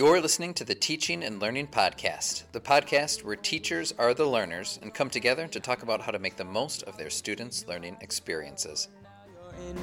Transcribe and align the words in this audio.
You're 0.00 0.22
listening 0.22 0.54
to 0.54 0.64
the 0.64 0.74
Teaching 0.74 1.22
and 1.22 1.42
Learning 1.42 1.66
Podcast, 1.66 2.44
the 2.52 2.60
podcast 2.60 3.22
where 3.22 3.36
teachers 3.36 3.92
are 3.98 4.14
the 4.14 4.24
learners 4.24 4.78
and 4.80 4.94
come 4.94 5.10
together 5.10 5.46
to 5.48 5.60
talk 5.60 5.82
about 5.82 6.00
how 6.00 6.10
to 6.10 6.18
make 6.18 6.36
the 6.36 6.44
most 6.44 6.82
of 6.84 6.96
their 6.96 7.10
students' 7.10 7.66
learning 7.68 7.98
experiences. 8.00 8.88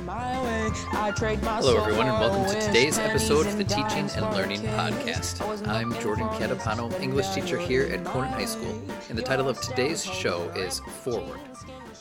Hello, 0.07 1.77
everyone, 1.77 2.07
and 2.07 2.19
welcome 2.19 2.51
to 2.51 2.65
today's 2.65 2.97
episode 2.97 3.45
of 3.45 3.57
the 3.59 3.63
Teaching 3.63 4.09
and 4.15 4.33
Learning 4.33 4.61
Podcast. 4.61 5.67
I'm 5.67 5.93
Jordan 6.01 6.29
Catapano, 6.29 6.99
English 6.99 7.29
teacher 7.29 7.59
here 7.59 7.83
at 7.83 8.03
Conant 8.03 8.33
High 8.33 8.45
School, 8.45 8.81
and 9.09 9.17
the 9.19 9.21
title 9.21 9.47
of 9.47 9.61
today's 9.61 10.03
show 10.03 10.49
is 10.55 10.79
Forward. 10.79 11.39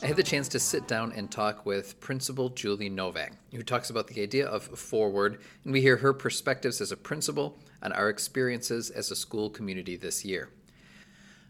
I 0.03 0.07
had 0.07 0.17
the 0.17 0.23
chance 0.23 0.49
to 0.49 0.59
sit 0.59 0.87
down 0.87 1.13
and 1.13 1.31
talk 1.31 1.65
with 1.65 1.99
Principal 2.01 2.51
Julie 2.51 2.91
Novak, 2.91 3.33
who 3.53 3.63
talks 3.63 3.89
about 3.89 4.07
the 4.07 4.23
idea 4.23 4.47
of 4.47 4.63
forward, 4.63 5.41
and 5.65 5.73
we 5.73 5.81
hear 5.81 5.97
her 5.97 6.13
perspectives 6.13 6.81
as 6.81 6.93
a 6.93 6.97
principal 6.97 7.59
on 7.87 7.93
our 7.93 8.09
experiences 8.09 8.91
as 8.91 9.13
a 9.13 9.17
school 9.17 9.49
community 9.49 9.95
this 9.95 10.25
year. 10.25 10.49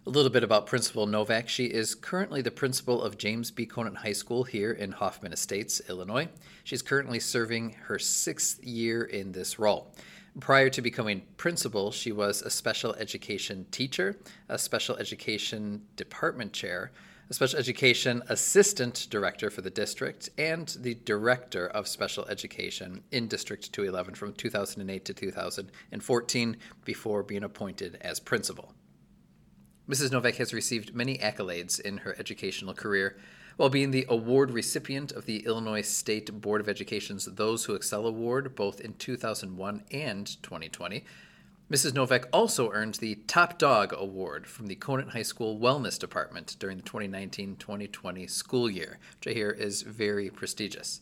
A 0.06 0.10
little 0.10 0.30
bit 0.30 0.44
about 0.44 0.66
Principal 0.66 1.06
Novak. 1.06 1.48
She 1.48 1.64
is 1.64 1.94
currently 1.94 2.42
the 2.42 2.50
principal 2.50 3.02
of 3.02 3.16
James 3.16 3.50
B. 3.50 3.64
Conant 3.64 3.96
High 3.96 4.12
School 4.12 4.44
here 4.44 4.70
in 4.70 4.92
Hoffman 4.92 5.32
Estates, 5.32 5.80
Illinois. 5.88 6.28
She's 6.62 6.82
currently 6.82 7.20
serving 7.20 7.72
her 7.86 7.98
sixth 7.98 8.62
year 8.62 9.02
in 9.02 9.32
this 9.32 9.58
role. 9.58 9.94
Prior 10.38 10.68
to 10.68 10.82
becoming 10.82 11.22
principal, 11.38 11.90
she 11.90 12.12
was 12.12 12.42
a 12.42 12.50
special 12.50 12.94
education 12.96 13.64
teacher, 13.70 14.18
a 14.50 14.58
special 14.58 14.96
education 14.98 15.86
department 15.96 16.52
chair, 16.52 16.92
a 17.28 17.34
special 17.34 17.58
education 17.58 18.22
assistant 18.28 19.08
director 19.10 19.50
for 19.50 19.60
the 19.60 19.70
district, 19.70 20.30
and 20.38 20.76
the 20.80 20.94
director 20.94 21.66
of 21.66 21.88
special 21.88 22.24
education 22.26 23.02
in 23.10 23.26
District 23.26 23.72
211 23.72 24.14
from 24.14 24.32
2008 24.32 25.04
to 25.04 25.12
2014 25.12 26.56
before 26.84 27.22
being 27.24 27.42
appointed 27.42 27.98
as 28.00 28.20
principal. 28.20 28.72
Mrs. 29.88 30.12
Novak 30.12 30.36
has 30.36 30.54
received 30.54 30.94
many 30.94 31.18
accolades 31.18 31.80
in 31.80 31.98
her 31.98 32.14
educational 32.18 32.74
career, 32.74 33.16
while 33.56 33.70
being 33.70 33.90
the 33.90 34.06
award 34.08 34.52
recipient 34.52 35.10
of 35.10 35.26
the 35.26 35.44
Illinois 35.46 35.82
State 35.82 36.40
Board 36.40 36.60
of 36.60 36.68
Education's 36.68 37.24
Those 37.24 37.64
Who 37.64 37.74
Excel 37.74 38.06
Award 38.06 38.54
both 38.54 38.80
in 38.80 38.94
2001 38.94 39.82
and 39.90 40.42
2020. 40.42 41.04
Mrs. 41.68 41.94
Novak 41.94 42.28
also 42.32 42.70
earned 42.70 42.94
the 42.94 43.16
Top 43.26 43.58
Dog 43.58 43.92
Award 43.92 44.46
from 44.46 44.68
the 44.68 44.76
Conant 44.76 45.10
High 45.10 45.22
School 45.22 45.58
Wellness 45.58 45.98
Department 45.98 46.54
during 46.60 46.76
the 46.76 46.82
2019 46.84 47.56
2020 47.56 48.28
school 48.28 48.70
year, 48.70 49.00
which 49.18 49.26
I 49.26 49.36
hear 49.36 49.50
is 49.50 49.82
very 49.82 50.30
prestigious. 50.30 51.00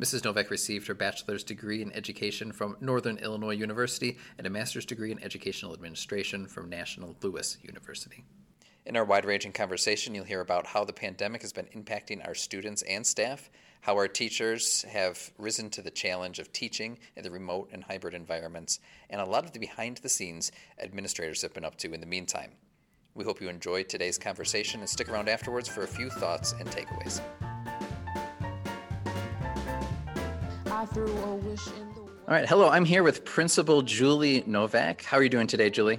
Mrs. 0.00 0.24
Novak 0.24 0.50
received 0.50 0.88
her 0.88 0.94
bachelor's 0.94 1.44
degree 1.44 1.82
in 1.82 1.92
education 1.92 2.50
from 2.50 2.78
Northern 2.80 3.18
Illinois 3.18 3.50
University 3.50 4.16
and 4.38 4.46
a 4.46 4.50
master's 4.50 4.86
degree 4.86 5.12
in 5.12 5.22
educational 5.22 5.74
administration 5.74 6.46
from 6.46 6.70
National 6.70 7.14
Louis 7.20 7.58
University. 7.60 8.24
In 8.86 8.96
our 8.96 9.04
wide 9.04 9.26
ranging 9.26 9.52
conversation, 9.52 10.14
you'll 10.14 10.24
hear 10.24 10.40
about 10.40 10.66
how 10.66 10.84
the 10.84 10.92
pandemic 10.92 11.42
has 11.42 11.52
been 11.52 11.66
impacting 11.66 12.26
our 12.26 12.34
students 12.34 12.80
and 12.82 13.06
staff, 13.06 13.50
how 13.82 13.94
our 13.94 14.08
teachers 14.08 14.84
have 14.84 15.30
risen 15.36 15.68
to 15.70 15.82
the 15.82 15.90
challenge 15.90 16.38
of 16.38 16.50
teaching 16.52 16.98
in 17.14 17.22
the 17.22 17.30
remote 17.30 17.68
and 17.72 17.84
hybrid 17.84 18.14
environments, 18.14 18.80
and 19.10 19.20
a 19.20 19.24
lot 19.24 19.44
of 19.44 19.52
the 19.52 19.58
behind 19.58 19.98
the 19.98 20.08
scenes 20.08 20.50
administrators 20.78 21.42
have 21.42 21.52
been 21.52 21.64
up 21.64 21.76
to 21.76 21.92
in 21.92 22.00
the 22.00 22.06
meantime. 22.06 22.52
We 23.14 23.24
hope 23.24 23.40
you 23.40 23.50
enjoyed 23.50 23.90
today's 23.90 24.16
conversation 24.16 24.80
and 24.80 24.88
stick 24.88 25.10
around 25.10 25.28
afterwards 25.28 25.68
for 25.68 25.82
a 25.82 25.86
few 25.86 26.08
thoughts 26.08 26.54
and 26.58 26.66
takeaways. 26.70 27.20
All 32.26 32.36
right, 32.36 32.48
hello, 32.48 32.70
I'm 32.70 32.86
here 32.86 33.02
with 33.02 33.26
Principal 33.26 33.82
Julie 33.82 34.42
Novak. 34.46 35.02
How 35.02 35.18
are 35.18 35.22
you 35.22 35.28
doing 35.28 35.46
today, 35.46 35.68
Julie? 35.68 35.98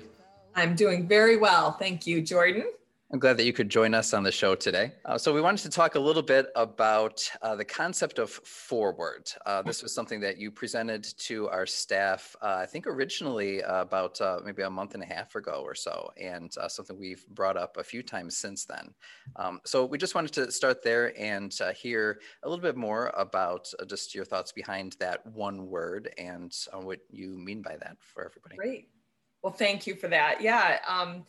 I'm 0.56 0.76
doing 0.76 1.08
very 1.08 1.38
well. 1.38 1.74
Thank 1.74 2.06
you, 2.06 2.22
Jordan. 2.22 2.66
I'm 3.14 3.20
glad 3.20 3.36
that 3.38 3.44
you 3.44 3.52
could 3.52 3.68
join 3.68 3.94
us 3.94 4.14
on 4.14 4.24
the 4.24 4.32
show 4.32 4.56
today. 4.56 4.94
Uh, 5.04 5.18
so, 5.18 5.34
we 5.34 5.42
wanted 5.42 5.64
to 5.64 5.70
talk 5.70 5.96
a 5.96 6.00
little 6.00 6.22
bit 6.22 6.48
about 6.56 7.30
uh, 7.42 7.58
the 7.58 7.66
concept 7.66 8.20
of 8.20 8.30
forward. 8.30 9.30
Uh, 9.46 9.62
this 9.62 9.84
was 9.84 9.94
something 9.94 10.22
that 10.22 10.38
you 10.38 10.50
presented 10.50 11.04
to 11.18 11.50
our 11.50 11.66
staff, 11.66 12.38
uh, 12.42 12.60
I 12.62 12.66
think 12.66 12.88
originally 12.88 13.62
uh, 13.64 13.82
about 13.82 14.22
uh, 14.22 14.40
maybe 14.46 14.62
a 14.62 14.70
month 14.70 14.94
and 14.94 15.04
a 15.04 15.06
half 15.06 15.36
ago 15.36 15.62
or 15.62 15.76
so, 15.76 16.10
and 16.16 16.54
something 16.70 16.98
we've 16.98 17.28
brought 17.28 17.58
up 17.58 17.76
a 17.76 17.84
few 17.84 18.02
times 18.02 18.38
since 18.38 18.64
then. 18.64 18.94
Um, 19.36 19.60
so, 19.66 19.86
we 19.86 19.98
just 19.98 20.16
wanted 20.16 20.32
to 20.34 20.50
start 20.50 20.82
there 20.82 21.14
and 21.20 21.54
hear 21.76 22.22
a 22.44 22.50
little 22.50 22.64
bit 22.64 22.78
more 22.78 23.12
about 23.18 23.70
just 23.88 24.16
your 24.16 24.24
thoughts 24.24 24.54
behind 24.54 24.96
that 25.00 25.26
one 25.28 25.68
word 25.68 26.14
and 26.18 26.56
what 26.72 27.00
you 27.10 27.38
mean 27.38 27.62
by 27.62 27.76
that 27.76 27.98
for 28.00 28.24
everybody. 28.24 28.56
Great. 28.56 28.88
Well, 29.44 29.54
thank 29.54 29.88
you 29.88 29.96
for 29.96 30.08
that. 30.08 30.42
Yeah. 30.42 30.80
Um, 30.88 31.26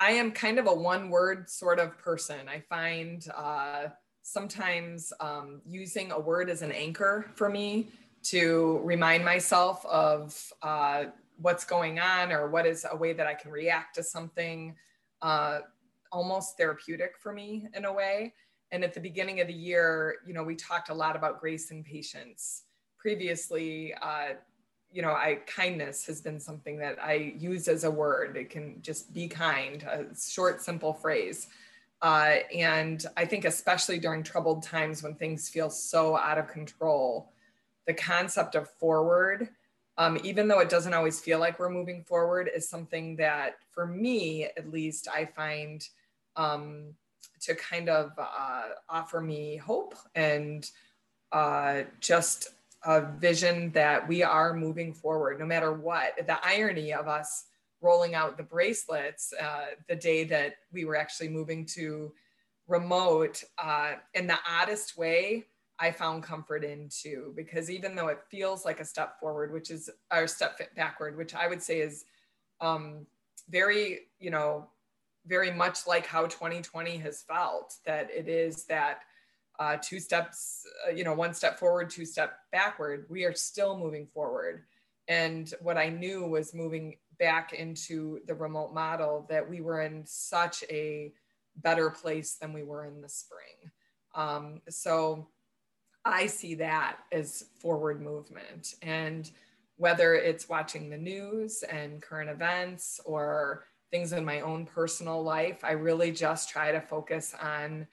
I 0.00 0.12
am 0.12 0.32
kind 0.32 0.58
of 0.58 0.66
a 0.66 0.74
one 0.74 1.10
word 1.10 1.48
sort 1.48 1.78
of 1.78 1.96
person. 1.96 2.48
I 2.48 2.60
find 2.60 3.24
uh, 3.36 3.84
sometimes 4.22 5.12
um, 5.20 5.60
using 5.64 6.10
a 6.10 6.18
word 6.18 6.50
as 6.50 6.62
an 6.62 6.72
anchor 6.72 7.30
for 7.36 7.48
me 7.48 7.88
to 8.24 8.80
remind 8.82 9.24
myself 9.24 9.84
of 9.86 10.52
uh, 10.62 11.04
what's 11.36 11.64
going 11.64 11.98
on 11.98 12.32
or 12.32 12.48
what 12.48 12.66
is 12.66 12.84
a 12.90 12.96
way 12.96 13.12
that 13.12 13.26
I 13.26 13.34
can 13.34 13.50
react 13.50 13.94
to 13.96 14.02
something 14.02 14.74
uh, 15.22 15.60
almost 16.10 16.56
therapeutic 16.56 17.12
for 17.18 17.32
me 17.32 17.68
in 17.74 17.84
a 17.84 17.92
way. 17.92 18.34
And 18.70 18.82
at 18.84 18.94
the 18.94 19.00
beginning 19.00 19.40
of 19.40 19.48
the 19.48 19.54
year, 19.54 20.16
you 20.26 20.34
know, 20.34 20.42
we 20.42 20.56
talked 20.56 20.88
a 20.88 20.94
lot 20.94 21.14
about 21.14 21.40
grace 21.40 21.70
and 21.70 21.84
patience. 21.84 22.64
Previously, 22.98 23.94
uh, 24.00 24.34
you 24.92 25.02
know, 25.02 25.12
I 25.12 25.40
kindness 25.46 26.06
has 26.06 26.20
been 26.20 26.38
something 26.38 26.76
that 26.78 27.02
I 27.02 27.34
use 27.38 27.66
as 27.68 27.84
a 27.84 27.90
word. 27.90 28.36
It 28.36 28.50
can 28.50 28.80
just 28.82 29.12
be 29.12 29.26
kind, 29.28 29.82
a 29.84 30.06
short, 30.18 30.62
simple 30.62 30.92
phrase. 30.92 31.46
Uh, 32.02 32.38
and 32.54 33.06
I 33.16 33.24
think, 33.24 33.44
especially 33.44 33.98
during 33.98 34.22
troubled 34.22 34.64
times 34.64 35.02
when 35.02 35.14
things 35.14 35.48
feel 35.48 35.70
so 35.70 36.16
out 36.16 36.36
of 36.36 36.48
control, 36.48 37.32
the 37.86 37.94
concept 37.94 38.54
of 38.54 38.68
forward, 38.68 39.48
um, 39.98 40.18
even 40.24 40.48
though 40.48 40.58
it 40.58 40.68
doesn't 40.68 40.94
always 40.94 41.20
feel 41.20 41.38
like 41.38 41.58
we're 41.58 41.70
moving 41.70 42.02
forward, 42.02 42.50
is 42.54 42.68
something 42.68 43.16
that, 43.16 43.56
for 43.70 43.86
me 43.86 44.44
at 44.56 44.70
least, 44.70 45.08
I 45.12 45.26
find 45.26 45.86
um, 46.36 46.94
to 47.42 47.54
kind 47.54 47.88
of 47.88 48.12
uh, 48.18 48.68
offer 48.88 49.20
me 49.20 49.56
hope 49.56 49.94
and 50.14 50.68
uh, 51.30 51.82
just 52.00 52.50
a 52.84 53.00
vision 53.18 53.70
that 53.72 54.06
we 54.06 54.22
are 54.22 54.54
moving 54.54 54.92
forward 54.92 55.38
no 55.38 55.46
matter 55.46 55.72
what. 55.72 56.14
The 56.26 56.38
irony 56.44 56.92
of 56.92 57.08
us 57.08 57.44
rolling 57.80 58.14
out 58.14 58.36
the 58.36 58.42
bracelets 58.42 59.32
uh, 59.40 59.66
the 59.88 59.96
day 59.96 60.24
that 60.24 60.56
we 60.72 60.84
were 60.84 60.96
actually 60.96 61.28
moving 61.28 61.66
to 61.66 62.12
remote 62.68 63.42
uh, 63.58 63.94
in 64.14 64.26
the 64.26 64.38
oddest 64.48 64.96
way 64.96 65.44
I 65.78 65.90
found 65.90 66.22
comfort 66.22 66.64
in 66.64 66.88
too, 66.88 67.32
because 67.36 67.68
even 67.68 67.96
though 67.96 68.06
it 68.08 68.20
feels 68.30 68.64
like 68.64 68.78
a 68.78 68.84
step 68.84 69.18
forward, 69.18 69.52
which 69.52 69.70
is 69.70 69.90
our 70.12 70.28
step 70.28 70.60
backward, 70.76 71.16
which 71.16 71.34
I 71.34 71.48
would 71.48 71.60
say 71.60 71.80
is 71.80 72.04
um, 72.60 73.04
very, 73.50 74.00
you 74.20 74.30
know, 74.30 74.68
very 75.26 75.50
much 75.50 75.86
like 75.86 76.06
how 76.06 76.26
2020 76.26 76.98
has 76.98 77.22
felt, 77.22 77.74
that 77.84 78.10
it 78.10 78.28
is 78.28 78.64
that 78.66 79.00
uh, 79.58 79.76
two 79.80 80.00
steps, 80.00 80.66
uh, 80.86 80.90
you 80.90 81.04
know, 81.04 81.14
one 81.14 81.34
step 81.34 81.58
forward, 81.58 81.90
two 81.90 82.06
step 82.06 82.38
backward, 82.52 83.06
we 83.08 83.24
are 83.24 83.34
still 83.34 83.78
moving 83.78 84.06
forward. 84.06 84.64
And 85.08 85.52
what 85.60 85.76
I 85.76 85.88
knew 85.88 86.26
was 86.26 86.54
moving 86.54 86.96
back 87.18 87.52
into 87.52 88.20
the 88.26 88.34
remote 88.34 88.72
model 88.72 89.26
that 89.28 89.48
we 89.48 89.60
were 89.60 89.82
in 89.82 90.04
such 90.06 90.64
a 90.70 91.12
better 91.56 91.90
place 91.90 92.34
than 92.34 92.52
we 92.52 92.62
were 92.62 92.86
in 92.86 93.00
the 93.00 93.08
spring. 93.08 93.70
Um, 94.14 94.62
so 94.68 95.28
I 96.04 96.26
see 96.26 96.54
that 96.56 96.98
as 97.12 97.44
forward 97.60 98.00
movement. 98.00 98.74
And 98.82 99.30
whether 99.76 100.14
it's 100.14 100.48
watching 100.48 100.90
the 100.90 100.96
news 100.96 101.62
and 101.62 102.02
current 102.02 102.30
events 102.30 103.00
or 103.04 103.64
things 103.90 104.12
in 104.12 104.24
my 104.24 104.40
own 104.40 104.66
personal 104.66 105.22
life, 105.22 105.60
I 105.62 105.72
really 105.72 106.12
just 106.12 106.48
try 106.48 106.72
to 106.72 106.80
focus 106.80 107.34
on 107.40 107.86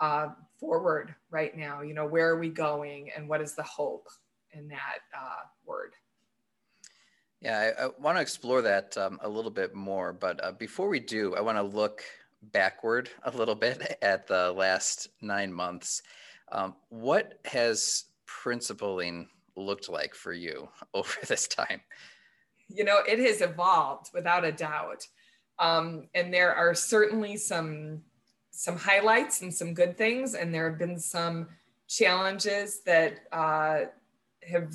uh, 0.00 0.28
forward 0.58 1.14
right 1.30 1.56
now? 1.56 1.82
You 1.82 1.94
know, 1.94 2.06
where 2.06 2.28
are 2.28 2.38
we 2.38 2.48
going 2.48 3.10
and 3.16 3.28
what 3.28 3.40
is 3.40 3.54
the 3.54 3.62
hope 3.62 4.08
in 4.52 4.68
that 4.68 4.98
uh, 5.16 5.42
word? 5.64 5.92
Yeah, 7.40 7.72
I, 7.78 7.84
I 7.84 7.88
want 7.98 8.16
to 8.16 8.22
explore 8.22 8.62
that 8.62 8.96
um, 8.96 9.18
a 9.22 9.28
little 9.28 9.50
bit 9.50 9.74
more. 9.74 10.12
But 10.12 10.42
uh, 10.42 10.52
before 10.52 10.88
we 10.88 11.00
do, 11.00 11.34
I 11.36 11.42
want 11.42 11.58
to 11.58 11.62
look 11.62 12.02
backward 12.52 13.10
a 13.24 13.30
little 13.30 13.54
bit 13.54 13.98
at 14.02 14.26
the 14.26 14.52
last 14.52 15.08
nine 15.20 15.52
months. 15.52 16.02
Um, 16.50 16.74
what 16.88 17.38
has 17.44 18.04
principling 18.26 19.28
looked 19.56 19.88
like 19.88 20.14
for 20.14 20.32
you 20.32 20.68
over 20.94 21.14
this 21.26 21.46
time? 21.48 21.80
You 22.68 22.84
know, 22.84 23.00
it 23.06 23.18
has 23.18 23.42
evolved 23.42 24.10
without 24.14 24.44
a 24.44 24.52
doubt. 24.52 25.06
Um, 25.58 26.08
and 26.14 26.32
there 26.32 26.54
are 26.54 26.74
certainly 26.74 27.36
some 27.36 28.02
some 28.54 28.76
highlights 28.76 29.42
and 29.42 29.52
some 29.52 29.74
good 29.74 29.98
things, 29.98 30.34
and 30.34 30.54
there 30.54 30.68
have 30.68 30.78
been 30.78 30.98
some 30.98 31.48
challenges 31.88 32.80
that 32.80 33.20
uh, 33.32 33.86
have 34.48 34.74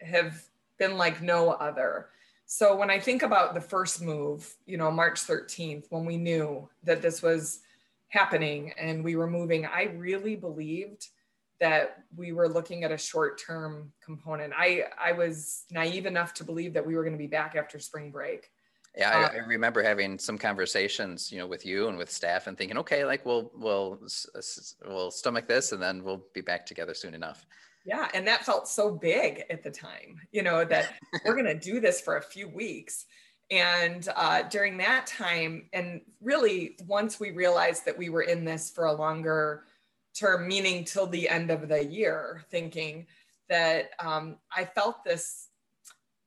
have 0.00 0.42
been 0.78 0.96
like 0.96 1.20
no 1.20 1.50
other. 1.50 2.08
So 2.46 2.76
when 2.76 2.90
I 2.90 3.00
think 3.00 3.22
about 3.22 3.54
the 3.54 3.60
first 3.60 4.00
move, 4.00 4.54
you 4.66 4.76
know, 4.76 4.90
March 4.90 5.20
13th, 5.20 5.86
when 5.90 6.04
we 6.04 6.16
knew 6.16 6.68
that 6.84 7.02
this 7.02 7.22
was 7.22 7.60
happening 8.08 8.72
and 8.78 9.02
we 9.02 9.16
were 9.16 9.26
moving, 9.26 9.66
I 9.66 9.84
really 9.96 10.36
believed 10.36 11.08
that 11.58 12.04
we 12.14 12.32
were 12.32 12.48
looking 12.48 12.84
at 12.84 12.92
a 12.92 12.98
short-term 12.98 13.90
component. 14.00 14.52
I 14.56 14.84
I 14.98 15.12
was 15.12 15.64
naive 15.70 16.06
enough 16.06 16.34
to 16.34 16.44
believe 16.44 16.74
that 16.74 16.86
we 16.86 16.94
were 16.94 17.02
going 17.02 17.14
to 17.14 17.18
be 17.18 17.26
back 17.26 17.56
after 17.56 17.80
spring 17.80 18.12
break. 18.12 18.50
Yeah, 18.96 19.10
I, 19.10 19.24
uh, 19.24 19.28
I, 19.34 19.46
remember 19.46 19.82
having 19.82 20.18
some 20.18 20.38
conversations, 20.38 21.30
you 21.30 21.38
know, 21.38 21.46
with 21.46 21.66
you 21.66 21.88
and 21.88 21.98
with 21.98 22.10
staff, 22.10 22.46
and 22.46 22.56
thinking, 22.56 22.78
okay, 22.78 23.04
like 23.04 23.26
we'll 23.26 23.50
we'll 23.54 24.00
we'll 24.86 25.10
stomach 25.10 25.46
this, 25.46 25.72
and 25.72 25.82
then 25.82 26.02
we'll 26.02 26.24
be 26.32 26.40
back 26.40 26.64
together 26.64 26.94
soon 26.94 27.14
enough. 27.14 27.44
Yeah, 27.84 28.08
and 28.14 28.26
that 28.26 28.44
felt 28.44 28.68
so 28.68 28.90
big 28.90 29.44
at 29.50 29.62
the 29.62 29.70
time, 29.70 30.20
you 30.32 30.42
know, 30.42 30.64
that 30.64 30.94
we're 31.24 31.34
going 31.40 31.44
to 31.44 31.54
do 31.54 31.78
this 31.78 32.00
for 32.00 32.16
a 32.16 32.22
few 32.22 32.48
weeks. 32.48 33.04
And 33.50 34.08
uh, 34.16 34.42
during 34.42 34.76
that 34.78 35.06
time, 35.06 35.68
and 35.72 36.00
really 36.20 36.76
once 36.86 37.20
we 37.20 37.30
realized 37.30 37.84
that 37.84 37.96
we 37.96 38.08
were 38.08 38.22
in 38.22 38.44
this 38.44 38.70
for 38.70 38.86
a 38.86 38.92
longer 38.92 39.64
term, 40.18 40.48
meaning 40.48 40.84
till 40.84 41.06
the 41.06 41.28
end 41.28 41.52
of 41.52 41.68
the 41.68 41.84
year, 41.84 42.42
thinking 42.50 43.06
that 43.48 43.90
um, 44.00 44.38
I 44.54 44.64
felt 44.64 45.04
this, 45.04 45.48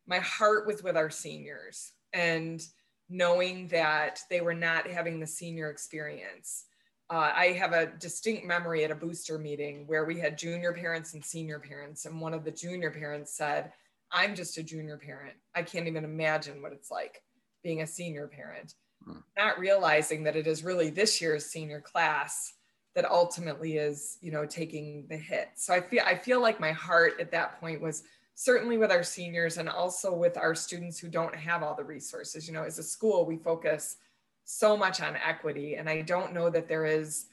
my 0.07 0.19
heart 0.19 0.66
was 0.66 0.81
with 0.81 0.95
our 0.95 1.10
seniors 1.10 1.92
and 2.13 2.61
knowing 3.09 3.67
that 3.69 4.19
they 4.29 4.41
were 4.41 4.53
not 4.53 4.88
having 4.88 5.19
the 5.19 5.27
senior 5.27 5.69
experience 5.69 6.65
uh, 7.11 7.31
I 7.35 7.47
have 7.53 7.73
a 7.73 7.88
distinct 7.88 8.45
memory 8.45 8.83
at 8.83 8.91
a 8.91 8.95
booster 8.95 9.39
meeting 9.39 9.88
where 9.88 10.06
we 10.06 10.19
had 10.19 10.38
junior 10.38 10.73
parents 10.73 11.15
and 11.15 11.25
senior 11.25 11.59
parents. 11.59 12.06
And 12.06 12.21
one 12.21 12.35
of 12.35 12.44
the 12.44 12.51
junior 12.51 12.91
parents 12.91 13.35
said, 13.35 13.71
I'm 14.11 14.35
just 14.35 14.57
a 14.59 14.63
junior 14.63 14.97
parent. 14.97 15.33
I 15.56 15.63
can't 15.63 15.88
even 15.88 16.03
imagine 16.03 16.61
what 16.61 16.71
it's 16.71 16.91
like 16.91 17.23
being 17.63 17.81
a 17.81 17.88
senior 17.88 18.27
parent. 18.27 18.75
Hmm. 19.03 19.19
Not 19.38 19.57
realizing 19.57 20.23
that 20.23 20.35
it 20.35 20.45
is 20.45 20.63
really 20.63 20.91
this 20.91 21.19
year's 21.19 21.47
senior 21.47 21.81
class 21.81 22.53
that 22.95 23.09
ultimately 23.09 23.77
is, 23.77 24.17
you 24.21 24.31
know, 24.31 24.45
taking 24.45 25.07
the 25.09 25.17
hit. 25.17 25.50
So 25.56 25.73
I 25.73 25.81
feel 25.81 26.03
I 26.06 26.15
feel 26.15 26.41
like 26.41 26.59
my 26.59 26.71
heart 26.71 27.13
at 27.19 27.31
that 27.31 27.59
point 27.59 27.81
was 27.81 28.03
certainly 28.39 28.77
with 28.77 28.89
our 28.89 29.03
seniors 29.03 29.57
and 29.57 29.68
also 29.68 30.13
with 30.13 30.38
our 30.38 30.56
students 30.56 30.97
who 30.97 31.09
don't 31.09 31.36
have 31.36 31.62
all 31.62 31.75
the 31.75 31.83
resources. 31.83 32.47
You 32.47 32.53
know, 32.53 32.63
as 32.63 32.80
a 32.80 32.83
school, 32.83 33.25
we 33.25 33.36
focus 33.36 33.97
so 34.45 34.77
much 34.77 35.01
on 35.01 35.18
equity. 35.18 35.75
And 35.75 35.89
I 35.89 36.03
don't 36.03 36.33
know 36.33 36.50
that 36.50 36.69
there 36.69 36.86
is 36.86 37.25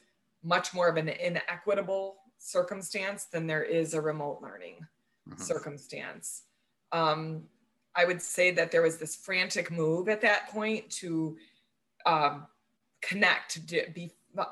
much 0.43 0.75
more 0.75 0.89
of 0.89 0.97
an 0.97 1.09
inequitable 1.09 2.17
circumstance 2.39 3.27
than 3.27 3.47
there 3.47 3.63
is 3.63 3.95
a 3.95 4.01
remote 4.01 4.41
learning 4.43 4.85
mm-hmm. 5.29 5.41
circumstance. 5.41 6.43
Um, 6.91 7.45
I 7.95 8.05
would 8.05 8.21
say 8.21 8.51
that 8.51 8.73
there 8.73 8.83
was 8.83 8.97
this 8.97 9.15
frantic 9.15 9.71
move 9.71 10.09
at 10.09 10.23
that 10.23 10.49
point 10.49 10.91
to 11.03 11.37
um, 12.05 12.49
connect, 13.01 13.65
be, 13.95 14.11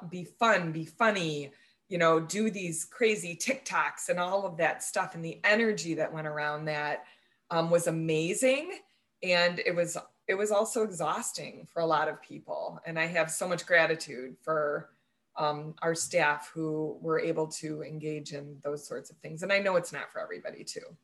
be 0.09 0.23
fun, 0.23 0.71
be 0.71 0.85
funny, 0.85 1.50
you 1.94 1.99
know, 1.99 2.19
do 2.19 2.50
these 2.50 2.85
crazy 2.85 3.37
TikToks 3.37 4.08
and 4.08 4.19
all 4.19 4.44
of 4.44 4.56
that 4.56 4.82
stuff. 4.82 5.14
And 5.14 5.25
the 5.25 5.38
energy 5.44 5.94
that 5.94 6.12
went 6.12 6.26
around 6.26 6.64
that 6.64 7.05
um, 7.52 7.70
was 7.70 7.87
amazing. 7.87 8.81
And 9.23 9.61
it 9.64 9.76
was 9.76 9.96
it 10.26 10.35
was 10.35 10.50
also 10.50 10.82
exhausting 10.82 11.69
for 11.73 11.79
a 11.79 11.87
lot 11.87 12.08
of 12.08 12.20
people. 12.20 12.81
And 12.85 12.99
I 12.99 13.06
have 13.06 13.31
so 13.31 13.46
much 13.46 13.64
gratitude 13.64 14.35
for 14.43 14.91
um, 15.37 15.76
our 15.82 15.94
staff 15.94 16.50
who 16.52 16.99
were 17.00 17.20
able 17.20 17.46
to 17.62 17.85
engage 17.85 18.32
in 18.32 18.56
those 18.64 18.85
sorts 18.85 19.11
of 19.11 19.17
things. 19.19 19.44
And 19.44 19.52
I 19.52 19.61
know 19.61 19.76
it's 19.76 19.93
not 19.93 20.11
for 20.11 20.20
everybody 20.20 20.64
too. 20.64 20.97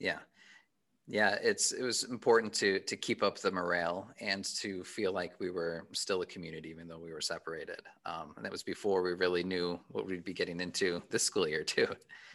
Yeah. 0.00 0.18
Yeah, 1.08 1.36
it's 1.42 1.72
it 1.72 1.82
was 1.82 2.04
important 2.04 2.52
to 2.54 2.78
to 2.80 2.96
keep 2.96 3.22
up 3.22 3.38
the 3.38 3.50
morale 3.50 4.10
and 4.20 4.44
to 4.60 4.84
feel 4.84 5.12
like 5.12 5.38
we 5.40 5.50
were 5.50 5.88
still 5.92 6.22
a 6.22 6.26
community, 6.26 6.70
even 6.70 6.86
though 6.86 6.98
we 6.98 7.12
were 7.12 7.20
separated. 7.20 7.80
Um, 8.06 8.32
and 8.36 8.44
that 8.44 8.52
was 8.52 8.62
before 8.62 9.02
we 9.02 9.12
really 9.12 9.42
knew 9.42 9.80
what 9.88 10.06
we'd 10.06 10.24
be 10.24 10.32
getting 10.32 10.60
into 10.60 11.02
this 11.10 11.24
school 11.24 11.48
year 11.48 11.64
too. 11.64 11.88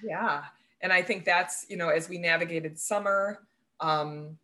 Yeah, 0.03 0.43
and 0.81 0.91
I 0.91 1.01
think 1.01 1.23
that's 1.23 1.65
you 1.69 1.77
know 1.77 1.89
as 1.89 2.09
we 2.09 2.17
navigated 2.17 2.77
summer, 2.77 3.47
um, 3.79 4.37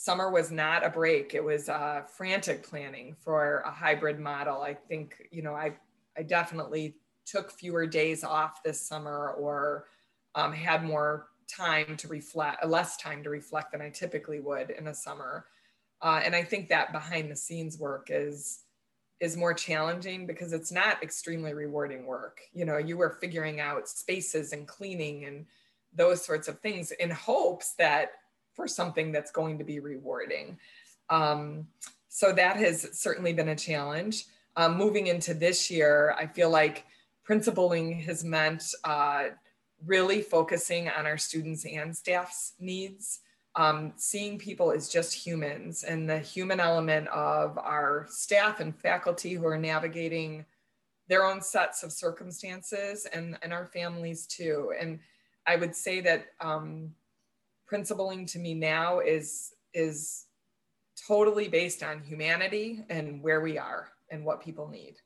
summer 0.00 0.30
was 0.30 0.50
not 0.50 0.84
a 0.84 0.88
break. 0.88 1.34
It 1.34 1.44
was 1.44 1.68
uh, 1.68 2.02
frantic 2.16 2.62
planning 2.62 3.14
for 3.20 3.58
a 3.66 3.70
hybrid 3.70 4.18
model. 4.18 4.62
I 4.62 4.72
think, 4.72 5.28
you 5.30 5.42
know, 5.42 5.54
I, 5.54 5.74
I 6.16 6.22
definitely 6.22 6.96
took 7.26 7.50
fewer 7.50 7.86
days 7.86 8.24
off 8.24 8.62
this 8.62 8.80
summer 8.80 9.32
or 9.32 9.88
um, 10.34 10.52
had 10.52 10.84
more 10.84 11.28
time 11.50 11.96
to 11.96 12.08
reflect, 12.08 12.66
less 12.66 12.96
time 12.96 13.22
to 13.22 13.30
reflect 13.30 13.72
than 13.72 13.82
I 13.82 13.90
typically 13.90 14.40
would 14.40 14.70
in 14.70 14.88
a 14.88 14.94
summer. 14.94 15.46
Uh, 16.02 16.20
and 16.24 16.34
I 16.34 16.42
think 16.42 16.68
that 16.68 16.92
behind 16.92 17.30
the 17.30 17.36
scenes 17.36 17.78
work 17.78 18.08
is 18.10 18.60
is 19.20 19.36
more 19.36 19.52
challenging 19.52 20.26
because 20.26 20.54
it's 20.54 20.72
not 20.72 21.02
extremely 21.02 21.52
rewarding 21.52 22.06
work. 22.06 22.40
You 22.54 22.64
know, 22.64 22.78
you 22.78 22.96
were 22.96 23.18
figuring 23.20 23.60
out 23.60 23.86
spaces 23.86 24.54
and 24.54 24.66
cleaning 24.66 25.26
and 25.26 25.44
those 25.92 26.24
sorts 26.24 26.48
of 26.48 26.58
things 26.60 26.90
in 26.92 27.10
hopes 27.10 27.74
that 27.74 28.12
for 28.54 28.66
something 28.66 29.12
that's 29.12 29.30
going 29.30 29.58
to 29.58 29.64
be 29.64 29.78
rewarding. 29.78 30.58
Um, 31.10 31.66
so 32.08 32.32
that 32.32 32.56
has 32.56 32.98
certainly 32.98 33.34
been 33.34 33.50
a 33.50 33.56
challenge. 33.56 34.24
Um, 34.56 34.78
moving 34.78 35.08
into 35.08 35.34
this 35.34 35.70
year, 35.70 36.14
I 36.18 36.26
feel 36.26 36.50
like 36.50 36.86
principling 37.24 38.00
has 38.00 38.24
meant 38.24 38.64
uh, 38.84 39.28
really 39.84 40.22
focusing 40.22 40.88
on 40.88 41.06
our 41.06 41.18
students 41.18 41.64
and 41.64 41.96
staff's 41.96 42.54
needs. 42.58 43.20
Um, 43.56 43.94
seeing 43.96 44.38
people 44.38 44.70
as 44.70 44.88
just 44.88 45.12
humans 45.12 45.82
and 45.82 46.08
the 46.08 46.20
human 46.20 46.60
element 46.60 47.08
of 47.08 47.58
our 47.58 48.06
staff 48.08 48.60
and 48.60 48.76
faculty 48.76 49.32
who 49.32 49.44
are 49.44 49.58
navigating 49.58 50.46
their 51.08 51.24
own 51.24 51.42
sets 51.42 51.82
of 51.82 51.90
circumstances 51.90 53.06
and, 53.12 53.36
and 53.42 53.52
our 53.52 53.66
families 53.66 54.26
too. 54.26 54.72
And 54.80 55.00
I 55.46 55.56
would 55.56 55.74
say 55.74 56.00
that 56.02 56.26
um, 56.40 56.94
principling 57.66 58.24
to 58.26 58.38
me 58.38 58.54
now 58.54 59.00
is 59.00 59.52
is 59.74 60.26
totally 61.06 61.48
based 61.48 61.82
on 61.82 62.02
humanity 62.02 62.84
and 62.88 63.20
where 63.22 63.40
we 63.40 63.58
are 63.58 63.88
and 64.10 64.24
what 64.24 64.40
people 64.40 64.68
need. 64.68 64.96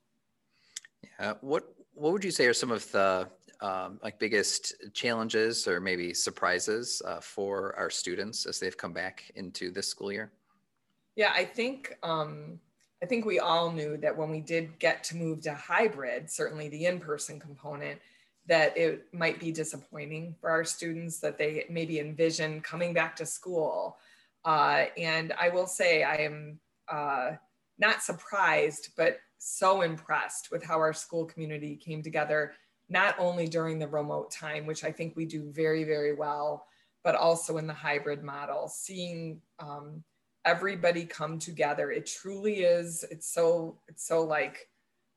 Yeah. 1.19 1.33
What 1.41 1.73
what 1.93 2.13
would 2.13 2.23
you 2.23 2.31
say 2.31 2.45
are 2.45 2.53
some 2.53 2.71
of 2.71 2.91
the 2.91 3.27
um, 3.65 3.99
like 4.03 4.19
biggest 4.19 4.75
challenges 4.93 5.67
or 5.67 5.79
maybe 5.79 6.13
surprises 6.13 7.01
uh, 7.05 7.19
for 7.19 7.75
our 7.75 7.89
students 7.89 8.45
as 8.45 8.59
they've 8.59 8.77
come 8.77 8.93
back 8.93 9.31
into 9.35 9.71
this 9.71 9.87
school 9.87 10.11
year? 10.11 10.31
Yeah, 11.15 11.31
I 11.33 11.45
think 11.45 11.97
um, 12.03 12.59
I 13.01 13.07
think 13.07 13.25
we 13.25 13.39
all 13.39 13.71
knew 13.71 13.97
that 13.97 14.15
when 14.15 14.29
we 14.29 14.39
did 14.39 14.77
get 14.77 15.03
to 15.05 15.15
move 15.15 15.41
to 15.41 15.53
hybrid, 15.53 16.29
certainly 16.29 16.69
the 16.69 16.85
in-person 16.85 17.39
component, 17.39 17.99
that 18.45 18.77
it 18.77 19.07
might 19.11 19.39
be 19.39 19.51
disappointing 19.51 20.35
for 20.39 20.51
our 20.51 20.63
students 20.63 21.19
that 21.21 21.39
they 21.39 21.65
maybe 21.67 21.99
envision 21.99 22.61
coming 22.61 22.93
back 22.93 23.15
to 23.15 23.25
school. 23.25 23.97
Uh, 24.43 24.85
and 24.95 25.33
I 25.39 25.49
will 25.49 25.65
say 25.65 26.03
I 26.03 26.17
am 26.17 26.59
uh, 26.87 27.31
not 27.79 28.03
surprised, 28.03 28.89
but 28.95 29.17
so 29.39 29.81
impressed 29.81 30.51
with 30.51 30.63
how 30.63 30.77
our 30.77 30.93
school 30.93 31.25
community 31.25 31.75
came 31.75 32.03
together, 32.03 32.53
not 32.89 33.15
only 33.17 33.47
during 33.47 33.79
the 33.79 33.87
remote 33.87 34.31
time, 34.31 34.65
which 34.65 34.83
I 34.83 34.91
think 34.91 35.15
we 35.15 35.25
do 35.25 35.51
very, 35.51 35.83
very 35.83 36.13
well, 36.13 36.65
but 37.03 37.15
also 37.15 37.57
in 37.57 37.67
the 37.67 37.73
hybrid 37.73 38.23
model, 38.23 38.67
seeing 38.67 39.41
um, 39.59 40.03
everybody 40.43 41.05
come 41.05 41.39
together. 41.39 41.91
It 41.91 42.05
truly 42.05 42.63
is, 42.63 43.03
it's 43.09 43.27
so, 43.27 43.77
it's 43.87 44.07
so 44.07 44.23
like, 44.23 44.69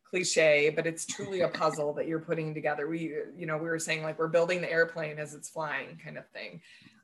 cliche, 0.09 0.73
but 0.75 0.87
it's 0.87 1.05
truly 1.05 1.43
a 1.43 1.49
puzzle 1.61 1.93
that 1.95 2.07
you're 2.07 2.19
putting 2.19 2.55
together. 2.55 2.89
We, 2.89 3.13
you 3.37 3.47
know, 3.47 3.59
we 3.59 3.69
were 3.69 3.79
saying 3.79 4.03
like 4.03 4.19
we're 4.19 4.29
building 4.29 4.61
the 4.61 4.71
airplane 4.71 5.19
as 5.19 5.35
it's 5.35 5.49
flying 5.49 6.01
kind 6.03 6.17
of 6.17 6.27
thing. 6.31 6.61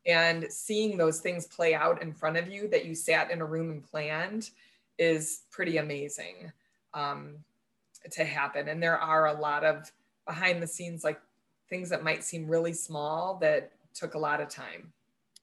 And 0.07 0.47
seeing 0.51 0.97
those 0.97 1.21
things 1.21 1.47
play 1.47 1.75
out 1.75 2.03
in 2.03 2.13
front 2.13 2.37
of 2.37 2.49
you 2.49 2.69
that 2.69 2.85
you 2.85 2.95
sat 2.95 3.31
in 3.31 3.41
a 3.41 3.45
room 3.45 3.71
and 3.71 3.83
planned 3.83 4.51
is 4.99 5.43
pretty 5.51 5.79
amazing 5.79 6.53
um, 6.93 7.37
to 8.11 8.25
happen. 8.25 8.69
And 8.69 8.83
there 8.83 8.99
are 8.99 9.27
a 9.27 9.41
lot 9.41 9.65
of 9.65 9.91
behind 10.27 10.63
the 10.63 10.67
scenes, 10.67 11.05
like 11.05 11.21
things 11.69 11.89
that 11.91 12.05
might 12.05 12.25
seem 12.25 12.49
really 12.49 12.73
small 12.73 13.39
that 13.41 13.73
took 13.95 14.15
a 14.15 14.19
lot 14.19 14.41
of 14.41 14.49
time. 14.49 14.93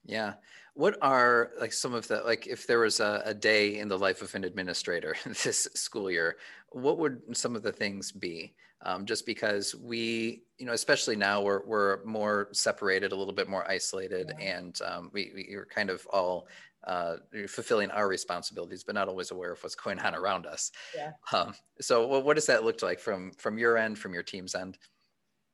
Yeah. 0.04 0.34
What 0.74 0.96
are 1.02 1.52
like 1.60 1.72
some 1.72 1.94
of 1.94 2.08
the 2.08 2.22
like 2.22 2.46
if 2.46 2.66
there 2.66 2.80
was 2.80 3.00
a, 3.00 3.22
a 3.24 3.34
day 3.34 3.78
in 3.78 3.88
the 3.88 3.98
life 3.98 4.22
of 4.22 4.34
an 4.34 4.44
administrator 4.44 5.16
this 5.44 5.68
school 5.74 6.10
year, 6.10 6.36
what 6.70 6.98
would 6.98 7.36
some 7.36 7.56
of 7.56 7.62
the 7.62 7.72
things 7.72 8.10
be? 8.10 8.54
Um, 8.84 9.06
just 9.06 9.26
because 9.26 9.76
we, 9.76 10.42
you 10.58 10.66
know, 10.66 10.72
especially 10.72 11.14
now 11.14 11.40
we're 11.40 11.64
we're 11.66 12.04
more 12.04 12.48
separated, 12.52 13.12
a 13.12 13.16
little 13.16 13.34
bit 13.34 13.48
more 13.48 13.70
isolated, 13.70 14.32
yeah. 14.36 14.56
and 14.56 14.80
um, 14.84 15.10
we 15.12 15.30
we 15.34 15.54
are 15.54 15.66
kind 15.66 15.88
of 15.88 16.04
all 16.06 16.48
uh, 16.84 17.16
fulfilling 17.48 17.90
our 17.90 18.08
responsibilities, 18.08 18.84
but 18.84 18.94
not 18.94 19.08
always 19.08 19.30
aware 19.30 19.52
of 19.52 19.62
what's 19.62 19.74
going 19.74 19.98
on 20.00 20.14
around 20.14 20.46
us. 20.46 20.72
Yeah. 20.96 21.12
Um, 21.32 21.54
so, 21.80 22.06
what, 22.06 22.24
what 22.24 22.34
does 22.34 22.46
that 22.46 22.64
look 22.64 22.82
like 22.82 23.00
from 23.00 23.32
from 23.38 23.58
your 23.58 23.76
end, 23.76 23.98
from 23.98 24.14
your 24.14 24.22
team's 24.22 24.54
end? 24.54 24.78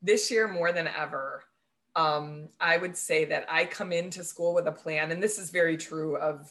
This 0.00 0.30
year, 0.30 0.48
more 0.48 0.72
than 0.72 0.88
ever, 0.88 1.44
um, 1.96 2.48
I 2.60 2.76
would 2.76 2.96
say 2.96 3.24
that 3.26 3.46
I 3.48 3.64
come 3.64 3.92
into 3.92 4.22
school 4.22 4.54
with 4.54 4.66
a 4.66 4.72
plan, 4.72 5.10
and 5.10 5.22
this 5.22 5.38
is 5.38 5.50
very 5.50 5.76
true 5.76 6.16
of 6.16 6.50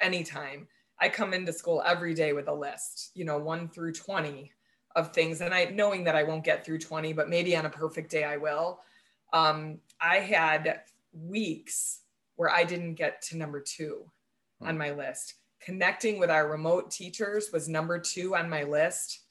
any 0.00 0.24
time. 0.24 0.68
I 1.00 1.08
come 1.08 1.32
into 1.32 1.52
school 1.52 1.82
every 1.86 2.14
day 2.14 2.32
with 2.32 2.48
a 2.48 2.54
list, 2.54 3.10
you 3.14 3.24
know, 3.24 3.38
one 3.38 3.68
through 3.68 3.92
20 3.92 4.52
of 4.96 5.12
things. 5.12 5.40
And 5.40 5.54
I 5.54 5.66
knowing 5.66 6.04
that 6.04 6.16
I 6.16 6.24
won't 6.24 6.44
get 6.44 6.64
through 6.64 6.78
20, 6.78 7.12
but 7.12 7.28
maybe 7.28 7.56
on 7.56 7.66
a 7.66 7.70
perfect 7.70 8.10
day 8.10 8.24
I 8.24 8.36
will. 8.36 8.80
Um, 9.32 9.78
I 10.00 10.16
had 10.16 10.80
weeks 11.12 12.00
where 12.38 12.50
I 12.50 12.62
didn't 12.62 12.94
get 12.94 13.20
to 13.22 13.36
number 13.36 13.60
two 13.60 14.08
on 14.62 14.74
hmm. 14.74 14.78
my 14.78 14.92
list. 14.92 15.34
Connecting 15.60 16.20
with 16.20 16.30
our 16.30 16.48
remote 16.48 16.90
teachers 16.90 17.50
was 17.52 17.68
number 17.68 17.98
two 17.98 18.36
on 18.36 18.48
my 18.48 18.62
list 18.62 19.22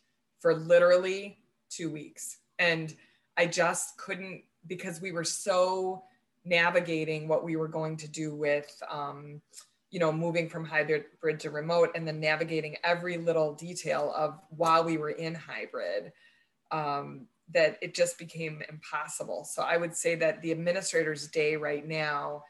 for 0.41 0.53
literally 0.53 1.39
two 1.69 1.89
weeks. 1.89 2.39
And 2.59 2.93
I 3.37 3.45
just 3.45 3.97
couldn't 3.97 4.43
because 4.67 4.99
we 4.99 5.13
were 5.13 5.23
so 5.23 6.03
navigating 6.43 7.29
what 7.29 7.45
we 7.45 7.55
were 7.55 7.69
going 7.69 7.95
to 7.97 8.09
do 8.09 8.35
with 8.35 8.69
um, 8.91 9.41
you 9.89 9.99
know 9.99 10.11
moving 10.11 10.49
from 10.49 10.65
hybrid 10.65 11.05
to 11.39 11.49
remote 11.49 11.91
and 11.95 12.05
then 12.05 12.19
navigating 12.19 12.75
every 12.83 13.17
little 13.17 13.53
detail 13.53 14.13
of 14.15 14.37
while 14.49 14.83
we 14.83 14.97
were 14.97 15.11
in 15.11 15.33
hybrid 15.33 16.11
um, 16.71 17.27
that 17.53 17.77
it 17.81 17.95
just 17.95 18.17
became 18.17 18.61
impossible 18.69 19.45
so 19.45 19.61
i 19.61 19.77
would 19.77 19.95
say 19.95 20.15
that 20.15 20.41
the 20.41 20.51
administrator's 20.51 21.27
day 21.27 21.55
right 21.55 21.87
now 21.87 22.43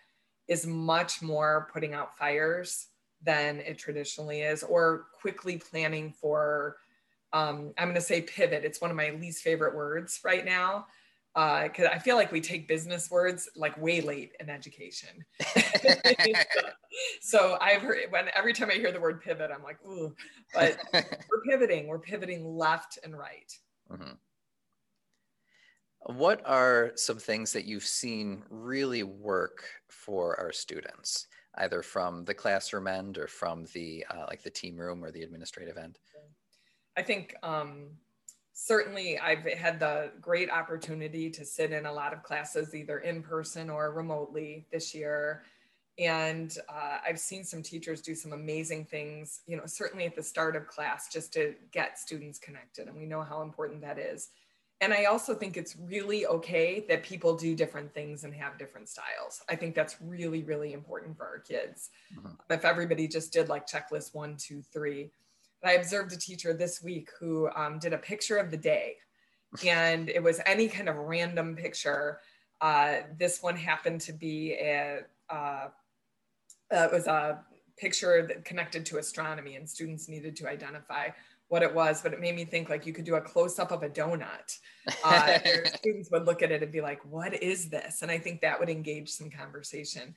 is 0.48 0.66
much 0.66 1.22
more 1.22 1.68
putting 1.74 1.94
out 1.94 2.18
fires 2.18 2.88
than 3.24 3.60
it 3.60 3.78
traditionally 3.78 4.42
is 4.42 4.64
or 4.64 5.08
quickly 5.20 5.58
planning 5.58 6.12
for 6.12 6.78
um, 7.34 7.74
i'm 7.78 7.88
going 7.88 7.96
to 7.96 8.02
say 8.02 8.22
pivot 8.22 8.64
it's 8.64 8.82
one 8.82 8.92
of 8.92 8.98
my 8.98 9.10
least 9.20 9.44
favorite 9.44 9.76
words 9.76 10.20
right 10.24 10.46
now 10.46 10.86
because 11.64 11.86
uh, 11.86 11.92
I 11.94 12.00
feel 12.00 12.16
like 12.16 12.32
we 12.32 12.42
take 12.42 12.68
business 12.68 13.12
words 13.12 13.48
like 13.56 13.80
way 13.80 14.02
late 14.02 14.32
in 14.40 14.50
education. 14.50 15.24
so 17.22 17.60
I've 17.62 17.84
heard 17.84 18.00
when 18.10 18.26
every 18.36 18.54
time 18.54 18.72
I 18.72 18.74
hear 18.74 18.92
the 18.92 19.00
word 19.00 19.22
pivot, 19.22 19.52
I'm 19.54 19.62
like, 19.62 19.78
ooh, 19.86 20.16
but 20.52 20.80
we're 20.94 21.44
pivoting. 21.48 21.86
We're 21.86 22.00
pivoting 22.00 22.44
left 22.44 22.98
and 23.04 23.16
right. 23.16 23.56
Mm-hmm. 23.92 24.14
What 26.08 26.42
are 26.46 26.94
some 26.96 27.18
things 27.18 27.52
that 27.52 27.66
you've 27.66 27.84
seen 27.84 28.44
really 28.50 29.04
work 29.04 29.66
for 29.90 30.40
our 30.40 30.54
students, 30.54 31.28
either 31.56 31.82
from 31.82 32.24
the 32.24 32.34
classroom 32.34 32.88
end 32.88 33.18
or 33.18 33.28
from 33.28 33.66
the 33.74 34.06
uh, 34.10 34.26
like 34.30 34.42
the 34.42 34.50
team 34.50 34.78
room 34.78 35.04
or 35.04 35.12
the 35.12 35.24
administrative 35.24 35.78
end? 35.78 36.00
I 36.96 37.02
think 37.02 37.36
um, 37.44 37.90
certainly 38.54 39.20
I've 39.20 39.44
had 39.44 39.82
the 39.82 40.12
great 40.22 40.50
opportunity 40.50 41.30
to 41.30 41.44
sit 41.44 41.74
in 41.74 41.86
a 41.86 41.92
lot 41.92 42.14
of 42.14 42.24
classes, 42.24 42.74
either 42.74 43.00
in 43.00 43.22
person 43.22 43.70
or 43.70 43.92
remotely 43.92 44.66
this 44.72 44.96
year. 44.96 45.44
And 46.00 46.58
uh, 46.70 47.00
I've 47.06 47.20
seen 47.20 47.44
some 47.44 47.62
teachers 47.62 48.02
do 48.02 48.16
some 48.16 48.32
amazing 48.32 48.86
things, 48.86 49.42
you 49.46 49.58
know, 49.58 49.66
certainly 49.66 50.06
at 50.06 50.16
the 50.16 50.24
start 50.24 50.56
of 50.56 50.68
class, 50.68 51.12
just 51.12 51.34
to 51.34 51.54
get 51.72 52.00
students 52.00 52.40
connected. 52.40 52.88
And 52.88 52.96
we 52.96 53.06
know 53.06 53.24
how 53.24 53.42
important 53.42 53.82
that 53.82 54.00
is. 54.00 54.30
And 54.80 54.94
I 54.94 55.06
also 55.06 55.34
think 55.34 55.58
it's 55.58 55.76
really 55.76 56.28
okay 56.28 56.86
that 56.88 57.02
people 57.02 57.36
do 57.36 57.56
different 57.56 57.94
things 57.94 58.24
and 58.24 58.34
have 58.36 58.60
different 58.60 58.88
styles. 58.88 59.42
I 59.50 59.56
think 59.56 59.74
that's 59.74 59.96
really, 60.02 60.44
really 60.44 60.74
important 60.74 61.18
for 61.18 61.26
our 61.26 61.40
kids. 61.40 61.90
Mm-hmm. 62.16 62.54
If 62.54 62.64
everybody 62.64 63.08
just 63.08 63.34
did 63.34 63.50
like 63.50 63.68
checklist 63.68 64.14
one, 64.14 64.38
two, 64.38 64.62
three, 64.62 65.12
I 65.64 65.74
observed 65.74 66.14
a 66.14 66.18
teacher 66.18 66.54
this 66.54 66.84
week 66.84 67.10
who 67.20 67.50
um, 67.56 67.80
did 67.80 67.94
a 67.94 67.98
picture 67.98 68.38
of 68.38 68.52
the 68.52 68.58
day, 68.58 68.98
and 69.66 70.10
it 70.10 70.22
was 70.22 70.40
any 70.46 70.68
kind 70.68 70.90
of 70.90 70.96
random 70.96 71.56
picture. 71.56 72.20
Uh, 72.62 72.98
this 73.18 73.42
one 73.42 73.56
happened 73.56 74.02
to 74.02 74.14
be 74.14 74.54
a 74.54 75.00
uh, 75.30 75.68
uh, 76.72 76.84
it 76.84 76.92
was 76.92 77.08
a 77.08 77.44
picture 77.78 78.26
that 78.28 78.46
connected 78.46 78.86
to 78.88 78.98
astronomy, 78.98 79.56
and 79.56 79.68
students 79.68 80.08
needed 80.08 80.36
to 80.36 80.48
identify 80.48 81.08
what 81.50 81.64
it 81.64 81.74
was. 81.74 82.02
But 82.02 82.14
it 82.14 82.20
made 82.20 82.36
me 82.36 82.46
think 82.46 82.70
like 82.70 82.86
you 82.86 82.94
could 82.94 83.06
do 83.06 83.16
a 83.16 83.22
close 83.22 83.60
up 83.60 83.72
of 83.72 83.84
a 83.84 83.90
donut. 83.90 84.58
Uh, 85.04 85.40
students 85.66 86.10
would 86.12 86.26
look 86.26 86.42
at 86.42 86.52
it 86.52 86.64
and 86.64 86.72
be 86.72 86.82
like, 86.82 87.04
"What 87.06 87.42
is 87.42 87.70
this?" 87.70 88.02
And 88.02 88.12
I 88.12 88.18
think 88.18 88.42
that 88.42 88.60
would 88.60 88.70
engage 88.70 89.10
some 89.10 89.30
conversation. 89.30 90.16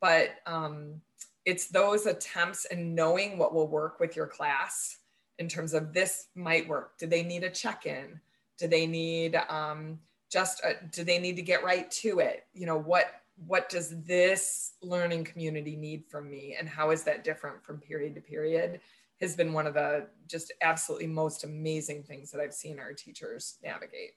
But 0.00 0.30
um, 0.46 1.00
it's 1.44 1.68
those 1.68 2.06
attempts 2.06 2.64
and 2.66 2.94
knowing 2.94 3.38
what 3.38 3.54
will 3.54 3.68
work 3.68 4.00
with 4.00 4.16
your 4.16 4.26
class 4.26 4.98
in 5.38 5.48
terms 5.48 5.74
of 5.74 5.92
this 5.92 6.26
might 6.34 6.68
work. 6.68 6.98
Do 6.98 7.06
they 7.06 7.22
need 7.22 7.44
a 7.44 7.50
check-in? 7.50 8.20
Do 8.58 8.68
they 8.68 8.86
need 8.86 9.36
um, 9.48 9.98
just 10.30 10.62
a, 10.64 10.74
do 10.90 11.04
they 11.04 11.18
need 11.18 11.36
to 11.36 11.42
get 11.42 11.64
right 11.64 11.90
to 11.92 12.20
it? 12.20 12.46
You 12.52 12.66
know 12.66 12.78
what 12.78 13.06
what 13.46 13.68
does 13.68 14.02
this 14.02 14.72
learning 14.82 15.24
community 15.24 15.74
need 15.74 16.04
from 16.08 16.30
me, 16.30 16.56
and 16.58 16.68
how 16.68 16.90
is 16.90 17.02
that 17.04 17.24
different 17.24 17.64
from 17.64 17.78
period 17.78 18.14
to 18.14 18.20
period? 18.20 18.80
Has 19.22 19.34
been 19.34 19.54
one 19.54 19.66
of 19.66 19.74
the 19.74 20.08
just 20.26 20.52
absolutely 20.60 21.06
most 21.06 21.44
amazing 21.44 22.02
things 22.02 22.30
that 22.32 22.40
I've 22.40 22.52
seen 22.52 22.78
our 22.78 22.92
teachers 22.92 23.58
navigate. 23.62 24.12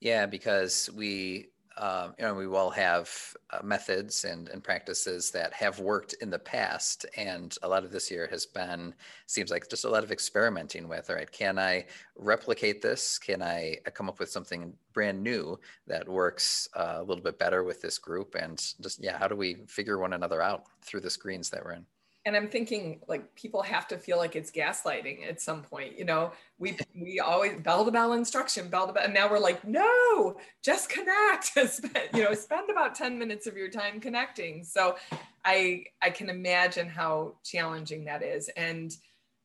Yeah, 0.00 0.24
because 0.24 0.88
we 0.94 1.50
um, 1.80 2.14
you 2.18 2.24
know, 2.24 2.34
we 2.34 2.46
all 2.46 2.70
have 2.70 3.10
uh, 3.50 3.60
methods 3.62 4.24
and, 4.24 4.48
and 4.48 4.62
practices 4.62 5.30
that 5.30 5.52
have 5.54 5.78
worked 5.78 6.14
in 6.20 6.28
the 6.28 6.38
past. 6.38 7.06
And 7.16 7.56
a 7.62 7.68
lot 7.68 7.84
of 7.84 7.90
this 7.92 8.10
year 8.10 8.28
has 8.30 8.44
been, 8.44 8.94
seems 9.26 9.50
like 9.50 9.68
just 9.70 9.84
a 9.84 9.88
lot 9.88 10.04
of 10.04 10.12
experimenting 10.12 10.88
with, 10.88 11.08
all 11.08 11.16
right, 11.16 11.30
can 11.30 11.58
I 11.58 11.86
replicate 12.16 12.82
this? 12.82 13.18
Can 13.18 13.42
I 13.42 13.78
come 13.94 14.08
up 14.08 14.18
with 14.18 14.30
something 14.30 14.74
brand 14.92 15.22
new 15.22 15.58
that 15.86 16.08
works 16.08 16.68
uh, 16.76 16.96
a 16.98 17.02
little 17.02 17.22
bit 17.22 17.38
better 17.38 17.64
with 17.64 17.80
this 17.80 17.98
group? 17.98 18.34
And 18.34 18.58
just, 18.82 19.02
yeah, 19.02 19.16
how 19.16 19.28
do 19.28 19.36
we 19.36 19.56
figure 19.66 19.98
one 19.98 20.12
another 20.12 20.42
out 20.42 20.64
through 20.82 21.00
the 21.00 21.10
screens 21.10 21.50
that 21.50 21.64
we're 21.64 21.72
in? 21.72 21.86
And 22.26 22.36
i'm 22.36 22.48
thinking 22.48 23.00
like 23.08 23.34
people 23.34 23.62
have 23.62 23.88
to 23.88 23.96
feel 23.96 24.18
like 24.18 24.36
it's 24.36 24.50
gaslighting 24.50 25.26
at 25.28 25.40
some 25.40 25.62
point 25.62 25.98
you 25.98 26.04
know? 26.04 26.32
We 26.58 26.76
we 26.94 27.20
always 27.20 27.58
bell 27.60 27.84
to 27.84 27.90
bell 27.90 28.12
instruction 28.12 28.68
bell 28.68 28.86
to 28.86 28.92
bell 28.92 29.04
and 29.04 29.14
now 29.14 29.30
we're 29.30 29.38
like 29.38 29.66
no 29.66 30.36
just 30.62 30.88
connect. 30.88 31.56
You 32.14 32.24
know 32.24 32.34
spend 32.34 32.70
about 32.70 32.94
10 32.94 33.18
minutes 33.18 33.46
of 33.46 33.56
your 33.56 33.70
time 33.70 34.00
connecting. 34.00 34.64
So 34.64 34.96
i 35.44 35.84
i 36.02 36.10
can 36.10 36.28
imagine 36.28 36.88
how 36.88 37.34
challenging 37.44 38.04
that 38.04 38.22
is. 38.22 38.48
And 38.56 38.94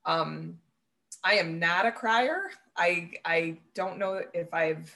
um 0.06 0.58
i 1.24 1.36
am 1.36 1.60
not 1.60 1.86
a 1.86 1.92
crier. 1.92 2.52
I 2.76 3.12
i 3.24 3.58
don't 3.74 3.98
know 3.98 4.22
if 4.34 4.54
i've 4.54 4.96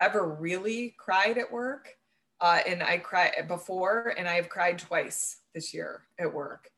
ever 0.00 0.28
really 0.28 0.94
cried 0.98 1.38
at 1.38 1.50
work. 1.50 1.96
Uh, 2.40 2.60
and 2.66 2.82
i 2.82 2.98
cried 2.98 3.32
before 3.48 4.12
and 4.18 4.28
i've 4.28 4.48
cried 4.50 4.78
twice 4.78 5.38
this 5.54 5.72
year 5.72 6.02
at 6.18 6.34
work 6.34 6.68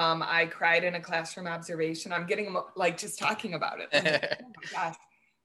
um, 0.00 0.24
I 0.26 0.46
cried 0.46 0.82
in 0.82 0.94
a 0.94 1.00
classroom 1.00 1.46
observation. 1.46 2.10
I'm 2.10 2.26
getting 2.26 2.56
like 2.74 2.96
just 2.96 3.18
talking 3.18 3.52
about 3.52 3.80
it. 3.80 3.88
Like, 3.92 4.38
oh 4.42 4.46
my 4.56 4.72
gosh. 4.72 4.96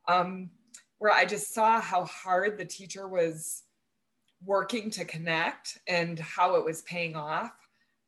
Um, 0.07 0.49
where 0.97 1.11
I 1.11 1.25
just 1.25 1.53
saw 1.53 1.81
how 1.81 2.05
hard 2.05 2.57
the 2.57 2.63
teacher 2.63 3.05
was 3.05 3.63
working 4.45 4.89
to 4.91 5.03
connect 5.03 5.77
and 5.89 6.17
how 6.19 6.55
it 6.55 6.63
was 6.63 6.83
paying 6.83 7.17
off. 7.17 7.51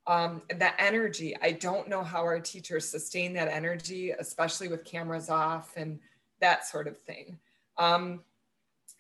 Um, 0.08 0.42
that 0.56 0.76
energy, 0.80 1.36
I 1.42 1.52
don't 1.52 1.90
know 1.90 2.02
how 2.02 2.22
our 2.22 2.40
teachers 2.40 2.88
sustain 2.88 3.34
that 3.34 3.50
energy, 3.50 4.12
especially 4.12 4.70
with 4.70 4.86
cameras 4.86 5.30
off 5.30 5.74
and 5.76 6.00
that 6.40 6.66
sort 6.66 6.88
of 6.88 6.98
thing. 6.98 7.38
Um, 7.78 8.22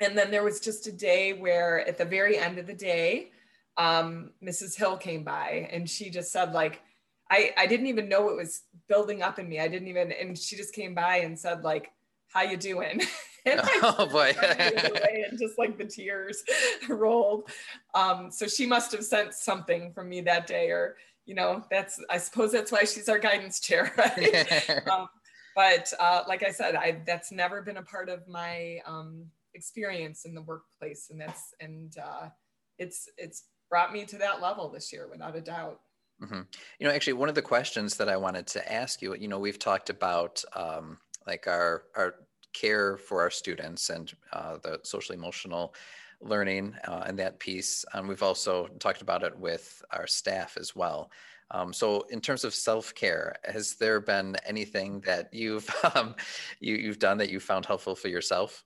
and 0.01 0.17
then 0.17 0.31
there 0.31 0.43
was 0.43 0.59
just 0.59 0.85
a 0.87 0.91
day 0.91 1.31
where 1.31 1.87
at 1.87 1.97
the 1.97 2.03
very 2.03 2.37
end 2.37 2.57
of 2.57 2.67
the 2.67 2.73
day, 2.73 3.31
um, 3.77 4.31
Mrs. 4.43 4.75
Hill 4.77 4.97
came 4.97 5.23
by 5.23 5.69
and 5.71 5.89
she 5.89 6.09
just 6.09 6.33
said 6.33 6.51
like, 6.51 6.81
I, 7.29 7.51
I 7.57 7.67
didn't 7.67 7.87
even 7.87 8.09
know 8.09 8.29
it 8.29 8.35
was 8.35 8.61
building 8.87 9.21
up 9.21 9.39
in 9.39 9.49
me. 9.49 9.59
I 9.59 9.67
didn't 9.67 9.87
even, 9.87 10.11
and 10.11 10.37
she 10.37 10.55
just 10.55 10.73
came 10.73 10.93
by 10.93 11.17
and 11.17 11.37
said 11.37 11.63
like, 11.63 11.91
how 12.29 12.41
you 12.41 12.57
doing? 12.57 13.01
and 13.45 13.61
oh 13.63 14.07
boy. 14.11 14.33
and 14.41 15.39
just 15.39 15.57
like 15.57 15.77
the 15.77 15.85
tears 15.85 16.43
rolled. 16.89 17.49
Um, 17.93 18.31
so 18.31 18.47
she 18.47 18.65
must 18.65 18.91
have 18.91 19.03
sent 19.03 19.33
something 19.33 19.91
from 19.93 20.09
me 20.09 20.21
that 20.21 20.47
day 20.47 20.69
or, 20.69 20.95
you 21.25 21.35
know, 21.35 21.63
that's, 21.69 22.01
I 22.09 22.17
suppose 22.17 22.51
that's 22.51 22.71
why 22.71 22.85
she's 22.85 23.09
our 23.09 23.19
guidance 23.19 23.59
chair. 23.59 23.93
Right? 23.97 24.87
um, 24.89 25.09
but 25.55 25.91
uh, 25.99 26.23
like 26.27 26.43
I 26.43 26.51
said, 26.51 26.75
I, 26.75 27.01
that's 27.05 27.31
never 27.31 27.61
been 27.61 27.77
a 27.77 27.83
part 27.83 28.09
of 28.09 28.27
my 28.27 28.79
um, 28.85 29.25
experience 29.53 30.23
in 30.23 30.33
the 30.33 30.41
workplace. 30.41 31.07
And 31.09 31.19
that's, 31.19 31.53
and 31.59 31.93
uh, 31.97 32.29
it's, 32.77 33.09
it's 33.17 33.45
brought 33.69 33.91
me 33.91 34.05
to 34.05 34.17
that 34.19 34.41
level 34.41 34.69
this 34.69 34.93
year 34.93 35.07
without 35.11 35.35
a 35.35 35.41
doubt. 35.41 35.81
Mm-hmm. 36.21 36.41
You 36.79 36.87
know, 36.87 36.93
actually, 36.93 37.13
one 37.13 37.29
of 37.29 37.35
the 37.35 37.41
questions 37.41 37.95
that 37.97 38.09
I 38.09 38.17
wanted 38.17 38.47
to 38.47 38.71
ask 38.73 39.01
you, 39.01 39.15
you 39.15 39.27
know, 39.27 39.39
we've 39.39 39.59
talked 39.59 39.89
about 39.89 40.43
um, 40.55 40.97
like 41.27 41.47
our 41.47 41.83
our 41.95 42.15
care 42.53 42.97
for 42.97 43.21
our 43.21 43.29
students 43.29 43.89
and 43.89 44.11
uh, 44.33 44.57
the 44.63 44.79
social 44.83 45.13
emotional 45.13 45.75
learning 46.21 46.75
uh, 46.87 47.03
and 47.05 47.19
that 47.19 47.39
piece. 47.39 47.85
And 47.93 48.07
we've 48.07 48.23
also 48.23 48.67
talked 48.79 49.01
about 49.01 49.23
it 49.23 49.37
with 49.37 49.83
our 49.91 50.07
staff 50.07 50.57
as 50.57 50.75
well. 50.75 51.11
Um, 51.51 51.71
so, 51.71 52.05
in 52.09 52.19
terms 52.19 52.43
of 52.43 52.53
self 52.53 52.93
care, 52.95 53.35
has 53.45 53.75
there 53.75 54.01
been 54.01 54.35
anything 54.45 55.01
that 55.01 55.33
you've 55.33 55.69
um, 55.95 56.15
you, 56.59 56.75
you've 56.75 56.99
done 56.99 57.17
that 57.19 57.29
you 57.29 57.39
found 57.39 57.65
helpful 57.65 57.95
for 57.95 58.07
yourself? 58.07 58.63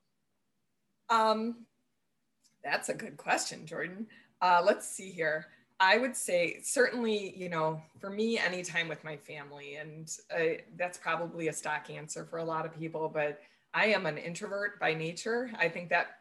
Um, 1.10 1.66
that's 2.64 2.90
a 2.90 2.94
good 2.94 3.18
question, 3.18 3.66
Jordan. 3.66 4.08
Uh, 4.42 4.62
let's 4.66 4.90
see 4.90 5.12
here. 5.12 5.48
I 5.84 5.98
would 5.98 6.16
say 6.16 6.60
certainly, 6.62 7.36
you 7.36 7.50
know, 7.50 7.82
for 8.00 8.12
me, 8.12 8.38
anytime 8.38 8.88
with 8.88 9.04
my 9.04 9.18
family, 9.18 9.78
and 9.78 10.16
uh, 10.32 10.62
that's 10.78 11.00
probably 11.00 11.48
a 11.48 11.54
stock 11.54 11.90
answer 11.90 12.24
for 12.24 12.38
a 12.38 12.44
lot 12.44 12.68
of 12.68 12.78
people, 12.78 13.10
but 13.12 13.40
I 13.74 13.88
am 13.88 14.06
an 14.06 14.20
introvert 14.20 14.80
by 14.80 14.94
nature. 14.94 15.50
I 15.58 15.70
think 15.70 15.90
that 15.90 16.20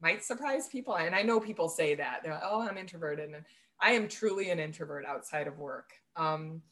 might 0.00 0.24
surprise 0.24 0.66
people. 0.66 0.96
And 0.96 1.14
I 1.14 1.20
know 1.20 1.38
people 1.38 1.68
say 1.68 1.94
that. 1.94 2.20
They're 2.22 2.32
like, 2.32 2.42
oh, 2.42 2.66
I'm 2.66 2.78
introverted. 2.78 3.34
And 3.34 3.44
I 3.82 3.90
am 3.90 4.08
truly 4.08 4.48
an 4.48 4.58
introvert 4.58 5.04
outside 5.04 5.46
of 5.46 5.58
work. 5.58 5.90
Um, 6.16 6.62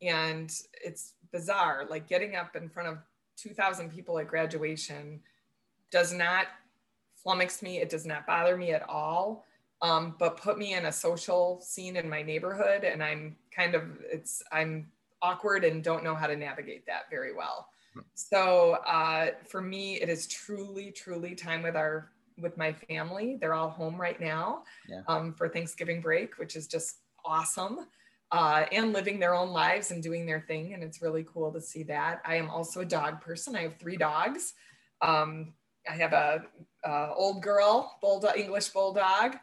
and 0.00 0.54
it's 0.84 1.14
bizarre, 1.32 1.84
like 1.90 2.08
getting 2.08 2.36
up 2.36 2.54
in 2.54 2.68
front 2.68 2.90
of 2.90 2.98
2,000 3.38 3.90
people 3.90 4.20
at 4.20 4.28
graduation 4.28 5.18
does 5.90 6.12
not 6.12 6.46
flummox 7.26 7.60
me. 7.60 7.78
It 7.78 7.90
does 7.90 8.06
not 8.06 8.24
bother 8.24 8.56
me 8.56 8.70
at 8.70 8.88
all 8.88 9.44
um, 9.82 10.14
but 10.18 10.36
put 10.36 10.58
me 10.58 10.74
in 10.74 10.86
a 10.86 10.92
social 10.92 11.60
scene 11.60 11.96
in 11.96 12.08
my 12.08 12.22
neighborhood 12.22 12.84
and 12.84 13.02
i'm 13.02 13.36
kind 13.54 13.74
of 13.74 13.82
it's 14.10 14.42
i'm 14.52 14.86
awkward 15.22 15.64
and 15.64 15.82
don't 15.82 16.04
know 16.04 16.14
how 16.14 16.26
to 16.26 16.36
navigate 16.36 16.84
that 16.86 17.02
very 17.10 17.34
well. 17.34 17.68
Hmm. 17.94 18.00
so 18.14 18.72
uh, 18.86 19.28
for 19.46 19.60
me 19.60 20.00
it 20.00 20.08
is 20.08 20.26
truly 20.26 20.90
truly 20.90 21.34
time 21.34 21.62
with 21.62 21.76
our 21.76 22.10
with 22.38 22.56
my 22.56 22.72
family. 22.72 23.36
They're 23.38 23.54
all 23.54 23.68
home 23.68 24.00
right 24.00 24.18
now 24.18 24.62
yeah. 24.88 25.02
um, 25.06 25.34
for 25.34 25.48
thanksgiving 25.48 26.00
break 26.00 26.38
which 26.38 26.56
is 26.56 26.66
just 26.66 26.98
awesome. 27.24 27.86
Uh, 28.30 28.64
and 28.72 28.94
living 28.94 29.20
their 29.20 29.34
own 29.34 29.50
lives 29.50 29.90
and 29.90 30.02
doing 30.02 30.24
their 30.24 30.40
thing 30.40 30.72
and 30.72 30.82
it's 30.82 31.02
really 31.02 31.24
cool 31.32 31.52
to 31.52 31.60
see 31.60 31.82
that. 31.82 32.22
I 32.24 32.36
am 32.36 32.48
also 32.48 32.80
a 32.80 32.84
dog 32.84 33.20
person. 33.20 33.54
I 33.54 33.62
have 33.62 33.76
three 33.78 33.96
dogs. 33.96 34.54
Um, 35.02 35.52
i 35.90 35.94
have 35.94 36.12
a, 36.12 36.44
a 36.84 37.12
old 37.14 37.42
girl 37.42 37.98
bulldog 38.00 38.38
english 38.38 38.68
bulldog 38.68 39.34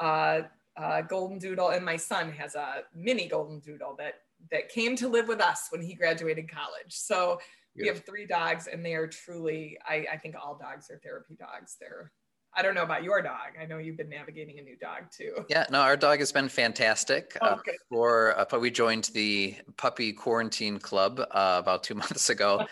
uh, 0.00 0.42
uh, 0.76 1.02
golden 1.02 1.38
doodle, 1.38 1.70
and 1.70 1.84
my 1.84 1.96
son 1.96 2.30
has 2.32 2.54
a 2.54 2.82
mini 2.94 3.28
golden 3.28 3.60
doodle 3.60 3.94
that 3.98 4.14
that 4.50 4.68
came 4.68 4.94
to 4.96 5.08
live 5.08 5.26
with 5.26 5.40
us 5.40 5.66
when 5.70 5.82
he 5.82 5.94
graduated 5.94 6.50
college. 6.50 6.90
So 6.90 7.40
we 7.76 7.86
have 7.86 8.04
three 8.04 8.26
dogs, 8.26 8.66
and 8.66 8.84
they 8.84 8.94
are 8.94 9.06
truly. 9.06 9.78
I, 9.88 10.06
I 10.12 10.16
think 10.16 10.34
all 10.36 10.58
dogs 10.58 10.90
are 10.90 11.00
therapy 11.02 11.36
dogs. 11.38 11.76
They're 11.80 12.12
I 12.58 12.62
don't 12.62 12.74
know 12.74 12.82
about 12.82 13.04
your 13.04 13.22
dog. 13.22 13.54
I 13.60 13.66
know 13.66 13.78
you've 13.78 13.96
been 13.96 14.08
navigating 14.08 14.58
a 14.58 14.62
new 14.62 14.76
dog 14.76 15.04
too. 15.16 15.44
Yeah, 15.48 15.66
no, 15.70 15.78
our 15.80 15.96
dog 15.96 16.18
has 16.18 16.32
been 16.32 16.48
fantastic. 16.48 17.38
Oh, 17.40 17.46
uh, 17.46 17.58
for 17.88 18.36
uh, 18.36 18.58
we 18.58 18.72
joined 18.72 19.04
the 19.14 19.54
puppy 19.76 20.12
quarantine 20.12 20.80
club 20.80 21.20
uh, 21.20 21.56
about 21.60 21.84
two 21.84 21.94
months 22.02 22.30
ago, 22.30 22.66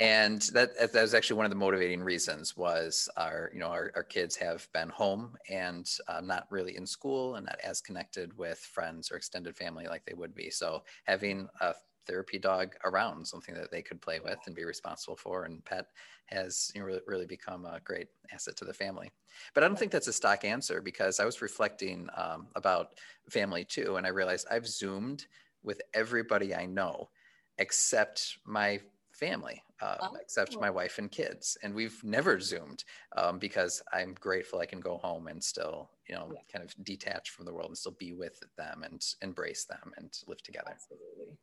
and 0.00 0.42
that 0.54 0.70
that 0.76 0.92
was 0.92 1.14
actually 1.14 1.36
one 1.36 1.46
of 1.46 1.50
the 1.50 1.56
motivating 1.56 2.02
reasons. 2.02 2.56
Was 2.56 3.08
our 3.16 3.50
you 3.54 3.60
know 3.60 3.68
our, 3.68 3.92
our 3.94 4.02
kids 4.02 4.34
have 4.34 4.66
been 4.74 4.88
home 4.88 5.36
and 5.48 5.88
uh, 6.08 6.20
not 6.20 6.48
really 6.50 6.76
in 6.76 6.84
school 6.84 7.36
and 7.36 7.46
not 7.46 7.60
as 7.62 7.80
connected 7.80 8.36
with 8.36 8.58
friends 8.58 9.12
or 9.12 9.16
extended 9.16 9.56
family 9.56 9.86
like 9.86 10.04
they 10.04 10.14
would 10.14 10.34
be. 10.34 10.50
So 10.50 10.82
having 11.04 11.46
a 11.60 11.74
therapy 12.08 12.38
dog 12.38 12.74
around, 12.84 13.26
something 13.26 13.54
that 13.54 13.70
they 13.70 13.82
could 13.82 14.00
play 14.00 14.20
with 14.20 14.38
and 14.46 14.56
be 14.56 14.64
responsible 14.64 15.16
for, 15.16 15.44
and 15.44 15.64
pet 15.64 15.86
has 16.26 16.70
you 16.74 16.80
know, 16.80 16.98
really, 17.06 17.26
become 17.26 17.64
a 17.64 17.80
great 17.84 18.08
asset 18.32 18.56
to 18.56 18.64
the 18.64 18.72
family. 18.72 19.10
But 19.54 19.62
I 19.62 19.68
don't 19.68 19.78
think 19.78 19.92
that's 19.92 20.08
a 20.08 20.12
stock 20.12 20.44
answer 20.44 20.80
because 20.80 21.20
I 21.20 21.24
was 21.24 21.42
reflecting 21.42 22.08
um, 22.16 22.48
about 22.56 22.88
family 23.30 23.64
too, 23.64 23.96
and 23.96 24.06
I 24.06 24.10
realized 24.10 24.46
I've 24.50 24.66
Zoomed 24.66 25.26
with 25.62 25.80
everybody 25.94 26.54
I 26.54 26.66
know 26.66 27.10
except 27.58 28.38
my 28.46 28.80
family, 29.18 29.62
uh, 29.82 29.96
oh. 30.00 30.16
except 30.20 30.58
my 30.60 30.70
wife 30.70 30.98
and 30.98 31.10
kids. 31.10 31.58
And 31.62 31.74
we've 31.74 32.02
never 32.04 32.38
Zoomed 32.40 32.84
um, 33.16 33.38
because 33.38 33.82
I'm 33.92 34.14
grateful 34.14 34.60
I 34.60 34.66
can 34.66 34.80
go 34.80 34.96
home 34.98 35.26
and 35.26 35.42
still, 35.42 35.90
you 36.08 36.14
know, 36.14 36.30
yeah. 36.32 36.40
kind 36.52 36.64
of 36.64 36.72
detach 36.84 37.30
from 37.30 37.44
the 37.44 37.52
world 37.52 37.68
and 37.68 37.76
still 37.76 37.96
be 37.98 38.12
with 38.12 38.40
them 38.56 38.84
and 38.84 39.04
embrace 39.20 39.64
them 39.64 39.92
and 39.96 40.10
live 40.28 40.42
together. 40.42 40.70
Absolutely. 40.70 41.36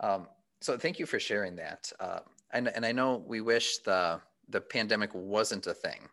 Um, 0.00 0.28
so 0.60 0.76
thank 0.76 0.98
you 0.98 1.06
for 1.06 1.20
sharing 1.20 1.56
that. 1.56 1.92
Uh, 2.00 2.20
and, 2.52 2.68
and 2.68 2.84
I 2.84 2.92
know 2.92 3.22
we 3.26 3.40
wish 3.40 3.78
the 3.78 4.20
the 4.50 4.60
pandemic 4.60 5.10
wasn't 5.14 5.66
a 5.66 5.74
thing, 5.74 6.08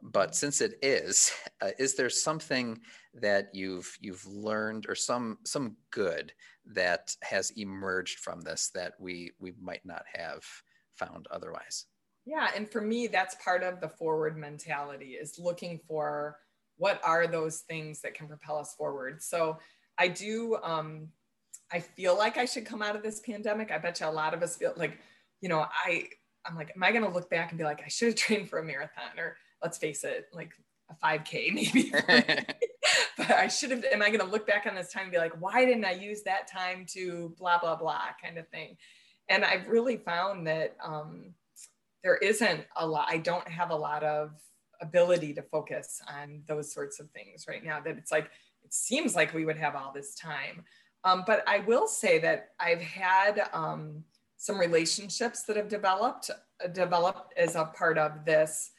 but 0.00 0.34
since 0.34 0.60
it 0.60 0.78
is, 0.82 1.32
uh, 1.60 1.70
is 1.78 1.94
there 1.94 2.10
something 2.10 2.80
that 3.14 3.48
you've 3.52 3.96
you've 4.00 4.26
learned 4.26 4.86
or 4.88 4.94
some 4.94 5.38
some 5.44 5.76
good 5.90 6.32
that 6.66 7.14
has 7.22 7.50
emerged 7.56 8.20
from 8.20 8.40
this 8.40 8.70
that 8.74 8.94
we 8.98 9.32
we 9.38 9.52
might 9.60 9.84
not 9.84 10.04
have 10.12 10.42
found 10.96 11.26
otherwise? 11.30 11.86
Yeah, 12.26 12.48
and 12.56 12.70
for 12.70 12.80
me, 12.80 13.06
that's 13.06 13.36
part 13.44 13.62
of 13.62 13.80
the 13.80 13.88
forward 13.88 14.38
mentality 14.38 15.12
is 15.20 15.38
looking 15.38 15.78
for 15.86 16.38
what 16.76 17.00
are 17.04 17.26
those 17.26 17.60
things 17.60 18.00
that 18.00 18.14
can 18.14 18.26
propel 18.26 18.58
us 18.58 18.74
forward. 18.74 19.22
So 19.22 19.58
I 19.98 20.08
do 20.08 20.56
um, 20.62 21.08
I 21.74 21.80
feel 21.80 22.16
like 22.16 22.38
I 22.38 22.44
should 22.44 22.64
come 22.64 22.82
out 22.82 22.94
of 22.94 23.02
this 23.02 23.18
pandemic. 23.18 23.72
I 23.72 23.78
bet 23.78 23.98
you 23.98 24.06
a 24.06 24.08
lot 24.08 24.32
of 24.32 24.44
us 24.44 24.56
feel 24.56 24.72
like, 24.76 24.96
you 25.40 25.48
know, 25.48 25.66
I 25.84 26.08
I'm 26.46 26.54
like, 26.54 26.72
am 26.76 26.84
I 26.84 26.92
going 26.92 27.04
to 27.04 27.10
look 27.10 27.28
back 27.28 27.50
and 27.50 27.58
be 27.58 27.64
like, 27.64 27.82
I 27.84 27.88
should 27.88 28.08
have 28.08 28.16
trained 28.16 28.48
for 28.48 28.60
a 28.60 28.64
marathon 28.64 29.18
or 29.18 29.36
let's 29.60 29.78
face 29.78 30.04
it, 30.04 30.26
like 30.32 30.52
a 30.88 30.94
5K 31.04 31.52
maybe. 31.54 31.90
but 33.18 33.30
I 33.30 33.48
should 33.48 33.72
have, 33.72 33.84
am 33.84 34.02
I 34.02 34.08
going 34.08 34.20
to 34.20 34.30
look 34.30 34.46
back 34.46 34.66
on 34.66 34.76
this 34.76 34.92
time 34.92 35.04
and 35.04 35.12
be 35.12 35.18
like, 35.18 35.40
why 35.40 35.64
didn't 35.64 35.84
I 35.84 35.92
use 35.92 36.22
that 36.22 36.46
time 36.46 36.86
to 36.90 37.34
blah, 37.38 37.58
blah, 37.58 37.74
blah 37.74 38.02
kind 38.22 38.38
of 38.38 38.46
thing. 38.48 38.76
And 39.28 39.44
I've 39.44 39.66
really 39.66 39.96
found 39.96 40.46
that 40.46 40.76
um, 40.84 41.34
there 42.04 42.18
isn't 42.18 42.66
a 42.76 42.86
lot, 42.86 43.08
I 43.10 43.16
don't 43.16 43.48
have 43.48 43.70
a 43.70 43.76
lot 43.76 44.04
of 44.04 44.30
ability 44.80 45.32
to 45.34 45.42
focus 45.42 46.00
on 46.08 46.42
those 46.46 46.72
sorts 46.72 47.00
of 47.00 47.10
things 47.10 47.46
right 47.48 47.64
now 47.64 47.80
that 47.80 47.96
it's 47.96 48.12
like, 48.12 48.26
it 48.62 48.72
seems 48.72 49.16
like 49.16 49.34
we 49.34 49.44
would 49.44 49.58
have 49.58 49.74
all 49.74 49.92
this 49.92 50.14
time. 50.14 50.64
Um, 51.04 51.24
but 51.26 51.44
I 51.46 51.60
will 51.60 51.86
say 51.86 52.18
that 52.20 52.50
I've 52.58 52.80
had 52.80 53.48
um, 53.52 54.04
some 54.36 54.58
relationships 54.58 55.42
that 55.44 55.56
have 55.56 55.68
developed 55.68 56.30
uh, 56.30 56.68
developed 56.68 57.34
as 57.36 57.56
a 57.56 57.64
part 57.64 57.98
of 57.98 58.24
this 58.24 58.70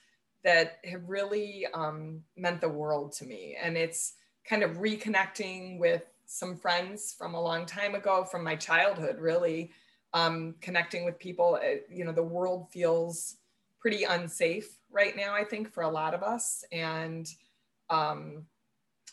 that 0.43 0.79
have 0.85 1.07
really 1.07 1.65
um, 1.73 2.21
meant 2.37 2.61
the 2.61 2.69
world 2.69 3.11
to 3.13 3.25
me, 3.25 3.57
and 3.61 3.77
it's 3.77 4.13
kind 4.47 4.63
of 4.63 4.77
reconnecting 4.77 5.79
with 5.79 6.03
some 6.25 6.55
friends 6.55 7.15
from 7.17 7.33
a 7.35 7.41
long 7.41 7.65
time 7.65 7.95
ago, 7.95 8.23
from 8.23 8.43
my 8.43 8.55
childhood, 8.55 9.19
really 9.19 9.71
um, 10.13 10.55
connecting 10.61 11.05
with 11.05 11.19
people. 11.19 11.59
Uh, 11.61 11.77
you 11.89 12.05
know, 12.05 12.11
the 12.11 12.23
world 12.23 12.67
feels 12.71 13.37
pretty 13.79 14.03
unsafe 14.03 14.77
right 14.91 15.15
now, 15.15 15.33
I 15.33 15.43
think, 15.43 15.71
for 15.71 15.83
a 15.83 15.89
lot 15.89 16.13
of 16.13 16.23
us, 16.23 16.63
and 16.71 17.27
um, 17.89 18.45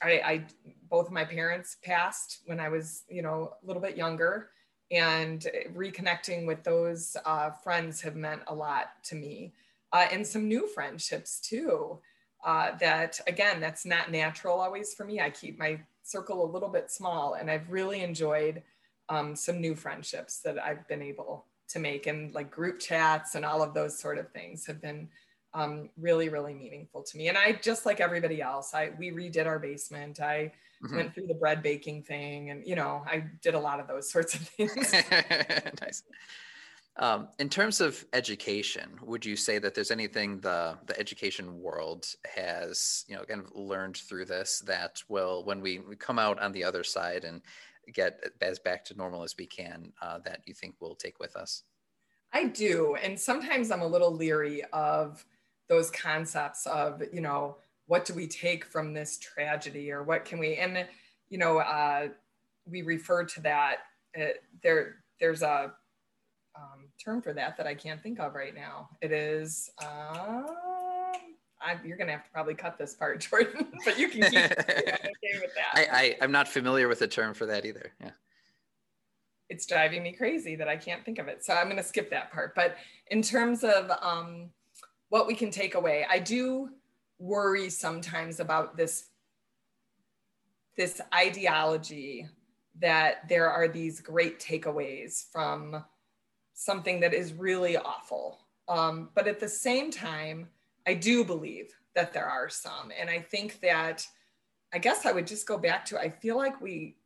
I, 0.03 0.11
I 0.25 0.45
both 0.91 1.07
of 1.07 1.13
my 1.13 1.25
parents 1.25 1.77
passed 1.83 2.41
when 2.47 2.61
I 2.61 2.69
was, 2.69 3.05
you 3.09 3.23
know, 3.23 3.55
a 3.63 3.67
little 3.67 3.83
bit 3.83 3.97
younger, 3.97 4.51
and 4.91 5.47
reconnecting 5.75 6.47
with 6.47 6.63
those 6.65 7.17
uh, 7.25 7.51
friends 7.51 8.01
have 8.03 8.17
meant 8.17 8.43
a 8.47 8.55
lot 8.55 9.03
to 9.05 9.15
me, 9.15 9.55
uh, 9.93 10.07
and 10.11 10.27
some 10.27 10.49
new 10.49 10.67
friendships 10.67 11.41
too. 11.41 11.99
Uh, 12.45 12.77
that 12.79 13.21
again, 13.29 13.61
that's 13.61 13.87
not 13.87 14.11
natural 14.11 14.61
always 14.61 14.95
for 14.95 15.05
me. 15.05 15.21
I 15.21 15.31
keep 15.31 15.59
my 15.59 15.81
circle 16.03 16.45
a 16.45 16.53
little 16.53 16.69
bit 16.69 16.91
small, 16.91 17.35
and 17.35 17.51
I've 17.51 17.71
really 17.71 18.03
enjoyed 18.03 18.63
um, 19.09 19.37
some 19.37 19.61
new 19.61 19.75
friendships 19.75 20.41
that 20.41 20.59
I've 20.59 20.87
been 20.89 21.03
able 21.03 21.47
to 21.69 21.79
make, 21.79 22.07
and 22.07 22.35
like 22.35 22.51
group 22.51 22.81
chats 22.81 23.35
and 23.35 23.45
all 23.45 23.63
of 23.63 23.75
those 23.75 23.99
sort 23.99 24.19
of 24.19 24.31
things 24.33 24.67
have 24.67 24.81
been 24.83 25.09
um, 25.55 25.91
really, 25.99 26.29
really 26.29 26.55
meaningful 26.55 27.03
to 27.03 27.17
me. 27.17 27.29
And 27.29 27.37
I 27.37 27.53
just 27.53 27.85
like 27.87 28.01
everybody 28.01 28.41
else, 28.41 28.75
I 28.75 28.93
we 28.99 29.11
redid 29.11 29.47
our 29.47 29.59
basement. 29.59 30.21
I 30.21 30.53
mm-hmm. 30.83 30.97
went 30.97 31.15
through 31.15 31.27
the 31.27 31.35
bread 31.35 31.63
baking 31.63 32.03
thing, 32.05 32.51
and 32.51 32.67
you 32.67 32.77
know, 32.77 33.03
I 33.07 33.25
did 33.43 33.55
a 33.55 33.61
lot 33.61 33.81
of 33.81 33.87
those 33.87 34.11
sorts 34.13 34.35
of 34.35 34.41
things. 34.41 34.93
nice. 35.81 36.03
Um, 36.97 37.29
in 37.39 37.49
terms 37.49 37.81
of 37.81 38.05
education, 38.13 38.91
would 39.03 39.25
you 39.25 39.35
say 39.35 39.59
that 39.59 39.75
there's 39.75 39.91
anything 39.91 40.41
the 40.41 40.77
the 40.87 40.99
education 40.99 41.61
world 41.61 42.07
has 42.35 43.05
you 43.09 43.17
know 43.17 43.25
kind 43.25 43.41
of 43.41 43.51
learned 43.55 43.97
through 43.97 44.27
this 44.27 44.63
that 44.67 45.03
will, 45.09 45.45
when 45.45 45.61
we, 45.61 45.79
we 45.79 45.97
come 45.97 46.19
out 46.19 46.39
on 46.41 46.53
the 46.53 46.65
other 46.65 46.85
side 46.85 47.25
and 47.25 47.41
get 47.93 48.23
as 48.41 48.59
back 48.59 48.85
to 48.87 48.95
normal 48.95 49.23
as 49.23 49.35
we 49.39 49.47
can, 49.47 49.93
uh, 50.03 50.19
that 50.25 50.43
you 50.47 50.55
think 50.55 50.77
we'll 50.81 50.95
take 50.95 51.19
with 51.19 51.35
us? 51.35 51.65
I 52.33 52.45
do, 52.45 52.97
and 53.03 53.19
sometimes 53.19 53.71
I'm 53.71 53.83
a 53.83 53.87
little 53.87 54.15
leery 54.15 54.63
of 54.73 55.25
those 55.73 55.91
concepts 55.91 56.67
of 56.67 57.03
you 57.15 57.23
know 57.23 57.57
what 57.87 58.05
do 58.05 58.13
we 58.13 58.27
take 58.27 58.63
from 58.63 58.93
this 58.93 59.19
tragedy 59.19 59.91
or 59.91 60.03
what 60.03 60.27
can 60.27 60.39
we 60.39 60.57
and 60.57 60.87
you 61.31 61.39
know 61.39 61.59
uh, 61.59 62.09
we 62.67 62.83
refer 62.83 63.25
to 63.25 63.41
that 63.41 63.77
uh, 64.21 64.27
there 64.63 64.97
there's 65.19 65.41
a 65.41 65.73
um, 66.55 66.89
term 67.03 67.23
for 67.23 67.33
that 67.33 67.57
that 67.57 67.67
i 67.67 67.75
can't 67.75 68.03
think 68.03 68.21
of 68.21 68.35
right 68.35 68.55
now. 68.55 68.91
It 69.01 69.13
is 69.13 69.71
um, 69.81 70.45
I, 71.59 71.79
you're 71.83 71.97
gonna 71.97 72.13
have 72.13 72.25
to 72.25 72.31
probably 72.31 72.55
cut 72.55 72.77
this 72.77 72.93
part 72.93 73.21
jordan 73.31 73.69
but 73.87 73.99
you 73.99 74.09
can 74.11 74.31
keep 74.31 74.35
okay 74.53 75.09
with 75.41 75.55
that. 75.55 75.73
I, 75.73 75.87
I 75.91 76.17
i'm 76.21 76.33
not 76.33 76.49
familiar 76.49 76.87
with 76.87 76.99
the 76.99 77.09
term 77.09 77.33
for 77.33 77.47
that 77.47 77.65
either 77.65 77.93
yeah. 77.99 78.11
It's 79.49 79.67
driving 79.67 80.03
me 80.03 80.13
crazy 80.13 80.55
that 80.57 80.69
i 80.69 80.77
can't 80.77 81.03
think 81.03 81.19
of 81.19 81.29
it 81.29 81.43
so 81.43 81.55
i'm 81.55 81.71
gonna 81.71 81.83
skip 81.83 82.11
that 82.11 82.31
part. 82.31 82.55
But 82.55 82.77
in 83.11 83.23
terms 83.23 83.65
of 83.65 83.91
um, 84.03 84.51
what 85.13 85.27
we 85.27 85.35
can 85.35 85.51
take 85.51 85.75
away. 85.75 86.07
I 86.09 86.19
do 86.19 86.71
worry 87.19 87.69
sometimes 87.69 88.41
about 88.41 88.79
this 88.79 89.11
this 90.75 91.03
ideology 91.15 92.27
that 92.81 93.29
there 93.29 93.51
are 93.51 93.69
these 93.69 94.01
great 94.01 94.41
takeaways 94.41 95.31
from 95.31 95.85
something 96.55 97.01
that 97.01 97.13
is 97.13 97.35
really 97.35 97.77
awful. 97.77 98.39
Um, 98.69 99.11
but 99.15 99.29
at 99.29 99.39
the 99.39 99.51
same 99.51 99.91
time, 99.91 100.49
I 100.87 100.95
do 100.95 101.27
believe 101.27 101.75
that 101.95 102.15
there 102.15 102.25
are 102.25 102.49
some. 102.49 102.91
And 102.99 103.11
I 103.11 103.21
think 103.21 103.61
that, 103.61 104.07
I 104.73 104.79
guess 104.79 105.05
I 105.05 105.13
would 105.13 105.27
just 105.27 105.47
go 105.47 105.59
back 105.59 105.85
to, 105.87 106.01
I 106.01 106.09
feel 106.09 106.39
like 106.39 106.59
we, 106.63 106.97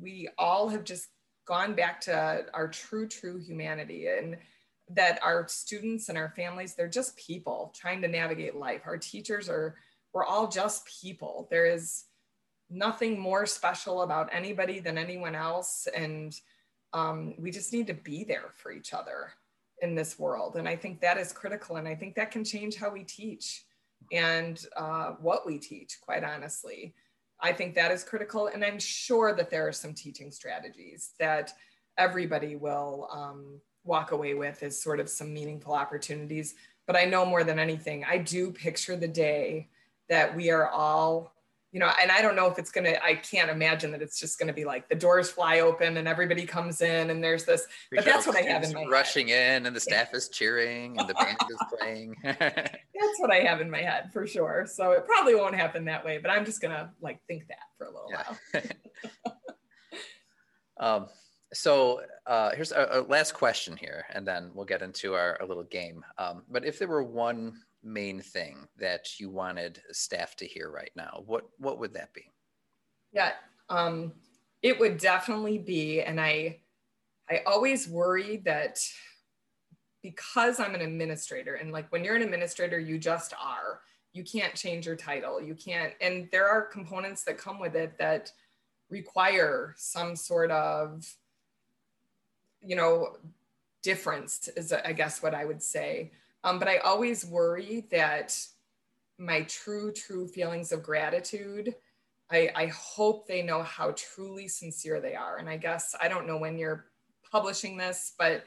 we 0.00 0.28
all 0.38 0.68
have 0.70 0.82
just 0.82 1.06
gone 1.44 1.74
back 1.74 2.00
to 2.00 2.46
our 2.52 2.66
true, 2.66 3.06
true 3.06 3.38
humanity 3.38 4.08
and 4.08 4.38
that 4.90 5.18
our 5.22 5.46
students 5.48 6.08
and 6.08 6.16
our 6.16 6.32
families, 6.36 6.74
they're 6.74 6.88
just 6.88 7.16
people 7.16 7.72
trying 7.76 8.00
to 8.02 8.08
navigate 8.08 8.56
life. 8.56 8.82
Our 8.86 8.98
teachers 8.98 9.48
are, 9.48 9.76
we're 10.12 10.24
all 10.24 10.48
just 10.48 10.88
people. 11.00 11.46
There 11.50 11.66
is 11.66 12.04
nothing 12.70 13.18
more 13.18 13.46
special 13.46 14.02
about 14.02 14.28
anybody 14.32 14.80
than 14.80 14.98
anyone 14.98 15.34
else. 15.34 15.88
And 15.94 16.34
um, 16.92 17.34
we 17.38 17.50
just 17.50 17.72
need 17.72 17.86
to 17.88 17.94
be 17.94 18.24
there 18.24 18.52
for 18.56 18.72
each 18.72 18.94
other 18.94 19.32
in 19.80 19.94
this 19.94 20.18
world. 20.18 20.56
And 20.56 20.68
I 20.68 20.76
think 20.76 21.00
that 21.00 21.18
is 21.18 21.32
critical. 21.32 21.76
And 21.76 21.86
I 21.86 21.94
think 21.94 22.14
that 22.16 22.30
can 22.30 22.44
change 22.44 22.76
how 22.76 22.90
we 22.90 23.04
teach 23.04 23.64
and 24.12 24.64
uh, 24.76 25.12
what 25.20 25.46
we 25.46 25.58
teach, 25.58 25.98
quite 26.00 26.24
honestly. 26.24 26.94
I 27.40 27.52
think 27.52 27.74
that 27.74 27.92
is 27.92 28.02
critical. 28.04 28.48
And 28.48 28.64
I'm 28.64 28.78
sure 28.78 29.34
that 29.34 29.50
there 29.50 29.68
are 29.68 29.72
some 29.72 29.94
teaching 29.94 30.30
strategies 30.30 31.12
that 31.20 31.52
everybody 31.96 32.56
will 32.56 33.08
um, 33.12 33.60
walk 33.88 34.12
away 34.12 34.34
with 34.34 34.62
is 34.62 34.80
sort 34.80 35.00
of 35.00 35.08
some 35.08 35.34
meaningful 35.34 35.74
opportunities. 35.74 36.54
But 36.86 36.94
I 36.94 37.04
know 37.04 37.26
more 37.26 37.42
than 37.42 37.58
anything, 37.58 38.04
I 38.04 38.18
do 38.18 38.52
picture 38.52 38.96
the 38.96 39.08
day 39.08 39.68
that 40.08 40.34
we 40.34 40.50
are 40.50 40.68
all 40.68 41.32
you 41.70 41.80
know, 41.80 41.90
and 42.00 42.10
I 42.10 42.22
don't 42.22 42.34
know 42.34 42.46
if 42.46 42.58
it's 42.58 42.70
gonna, 42.70 42.94
I 43.04 43.14
can't 43.14 43.50
imagine 43.50 43.90
that 43.90 44.00
it's 44.00 44.18
just 44.18 44.38
gonna 44.38 44.54
be 44.54 44.64
like 44.64 44.88
the 44.88 44.94
doors 44.94 45.30
fly 45.30 45.60
open 45.60 45.98
and 45.98 46.08
everybody 46.08 46.46
comes 46.46 46.80
in 46.80 47.10
and 47.10 47.22
there's 47.22 47.44
this, 47.44 47.66
but 47.92 48.06
that's 48.06 48.26
what 48.26 48.36
I 48.36 48.40
have 48.40 48.62
in 48.62 48.72
my 48.72 48.86
rushing 48.86 49.28
head. 49.28 49.60
in 49.60 49.66
and 49.66 49.76
the 49.76 49.80
staff 49.80 50.14
is 50.14 50.30
cheering 50.30 50.98
and 50.98 51.08
the 51.08 51.14
band 51.20 51.36
is 51.50 51.58
playing. 51.78 52.16
that's 52.22 53.18
what 53.18 53.30
I 53.30 53.40
have 53.40 53.60
in 53.60 53.70
my 53.70 53.82
head 53.82 54.10
for 54.12 54.26
sure. 54.26 54.66
So 54.66 54.92
it 54.92 55.06
probably 55.06 55.34
won't 55.34 55.54
happen 55.54 55.84
that 55.84 56.04
way, 56.04 56.16
but 56.18 56.30
I'm 56.30 56.46
just 56.46 56.62
gonna 56.62 56.90
like 57.02 57.20
think 57.26 57.46
that 57.48 57.58
for 57.76 57.86
a 57.86 57.90
little 57.90 58.08
yeah. 58.10 58.62
while. 60.78 60.96
um, 61.02 61.06
so 61.52 62.02
uh, 62.26 62.50
here's 62.54 62.72
a, 62.72 62.88
a, 62.92 63.00
last 63.02 63.32
question 63.32 63.76
here, 63.76 64.04
and 64.12 64.26
then 64.26 64.50
we'll 64.54 64.66
get 64.66 64.82
into 64.82 65.14
our, 65.14 65.38
our 65.40 65.46
little 65.46 65.64
game. 65.64 66.04
Um, 66.18 66.42
but 66.50 66.64
if 66.64 66.78
there 66.78 66.88
were 66.88 67.02
one 67.02 67.60
main 67.82 68.20
thing 68.20 68.66
that 68.78 69.18
you 69.18 69.30
wanted 69.30 69.80
staff 69.90 70.36
to 70.36 70.46
hear 70.46 70.70
right 70.70 70.90
now, 70.94 71.22
what 71.26 71.44
what 71.58 71.78
would 71.78 71.94
that 71.94 72.12
be? 72.12 72.24
Yeah, 73.12 73.32
um, 73.68 74.12
it 74.62 74.78
would 74.78 74.98
definitely 74.98 75.58
be, 75.58 76.02
and 76.02 76.20
I 76.20 76.60
I 77.30 77.42
always 77.46 77.88
worry 77.88 78.38
that 78.44 78.80
because 80.02 80.60
I'm 80.60 80.74
an 80.74 80.82
administrator, 80.82 81.54
and 81.54 81.72
like 81.72 81.90
when 81.90 82.04
you're 82.04 82.16
an 82.16 82.22
administrator, 82.22 82.78
you 82.78 82.98
just 82.98 83.34
are. 83.34 83.80
You 84.14 84.24
can't 84.24 84.54
change 84.54 84.86
your 84.86 84.96
title. 84.96 85.40
You 85.40 85.54
can't, 85.54 85.92
and 86.00 86.28
there 86.32 86.48
are 86.48 86.62
components 86.62 87.24
that 87.24 87.38
come 87.38 87.60
with 87.60 87.74
it 87.74 87.96
that 87.98 88.32
require 88.90 89.74
some 89.76 90.16
sort 90.16 90.50
of, 90.50 91.06
you 92.62 92.76
know, 92.76 93.16
difference 93.82 94.48
is 94.56 94.72
I 94.72 94.92
guess 94.92 95.22
what 95.22 95.34
I 95.34 95.44
would 95.44 95.62
say. 95.62 96.12
Um, 96.44 96.58
but 96.58 96.68
I 96.68 96.78
always 96.78 97.24
worry 97.24 97.86
that 97.90 98.38
my 99.18 99.42
true, 99.42 99.92
true 99.92 100.28
feelings 100.28 100.70
of 100.72 100.82
gratitude, 100.82 101.74
I, 102.30 102.50
I 102.54 102.66
hope 102.66 103.26
they 103.26 103.42
know 103.42 103.62
how 103.62 103.92
truly 103.96 104.46
sincere 104.48 105.00
they 105.00 105.14
are. 105.14 105.38
And 105.38 105.48
I 105.48 105.56
guess 105.56 105.94
I 106.00 106.08
don't 106.08 106.26
know 106.26 106.38
when 106.38 106.58
you're 106.58 106.86
publishing 107.30 107.76
this, 107.76 108.12
but 108.18 108.44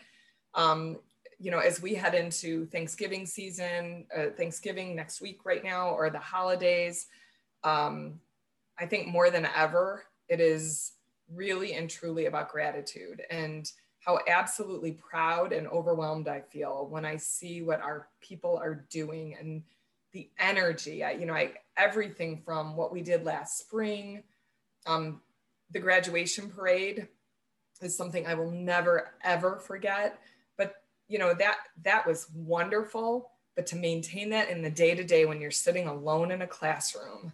um, 0.54 1.00
you 1.40 1.50
know, 1.50 1.60
as 1.60 1.82
we 1.82 1.96
head 1.96 2.14
into 2.14 2.68
Thanksgiving 2.68 3.26
season, 3.26 4.06
uh, 4.16 4.28
Thanksgiving 4.38 4.96
next 4.96 5.22
week 5.22 5.40
right 5.44 5.64
now, 5.64 5.90
or 5.90 6.10
the 6.10 6.20
holidays, 6.20 7.08
um, 7.64 8.20
I 8.80 8.86
think 8.86 9.08
more 9.08 9.30
than 9.30 9.48
ever, 9.56 10.04
it 10.30 10.40
is 10.40 10.94
really 11.34 11.74
and 11.74 11.90
truly 11.90 12.28
about 12.28 12.50
gratitude. 12.50 13.24
And 13.32 13.70
how 14.02 14.20
absolutely 14.28 14.94
proud 14.94 15.54
and 15.54 15.68
overwhelmed 15.68 16.28
I 16.28 16.42
feel 16.42 16.88
when 16.90 17.06
I 17.06 17.18
see 17.18 17.62
what 17.62 17.82
our 17.82 18.08
people 18.20 18.58
are 18.58 18.86
doing 18.90 19.36
and 19.40 19.64
the 20.12 20.30
energy. 20.40 21.04
I, 21.04 21.12
you 21.12 21.26
know, 21.26 21.34
I 21.34 21.54
everything 21.78 22.42
from 22.44 22.76
what 22.76 22.92
we 22.92 23.02
did 23.02 23.24
last 23.24 23.60
spring, 23.60 24.24
um, 24.86 25.22
the 25.72 25.80
graduation 25.80 26.50
parade 26.50 27.08
is 27.82 27.96
something 27.96 28.26
I 28.26 28.34
will 28.34 28.52
never 28.52 29.12
ever 29.24 29.58
forget. 29.58 30.20
But 30.58 30.84
you 31.08 31.20
know 31.20 31.34
that 31.36 31.58
that 31.84 32.06
was 32.06 32.28
wonderful. 32.34 33.30
But 33.56 33.68
to 33.68 33.76
maintain 33.76 34.30
that 34.32 34.50
in 34.50 34.62
the 34.62 34.70
day 34.70 34.96
to 34.96 35.04
day 35.04 35.26
when 35.26 35.42
you're 35.42 35.52
sitting 35.52 35.88
alone 35.88 36.32
in 36.32 36.42
a 36.42 36.48
classroom 36.48 37.34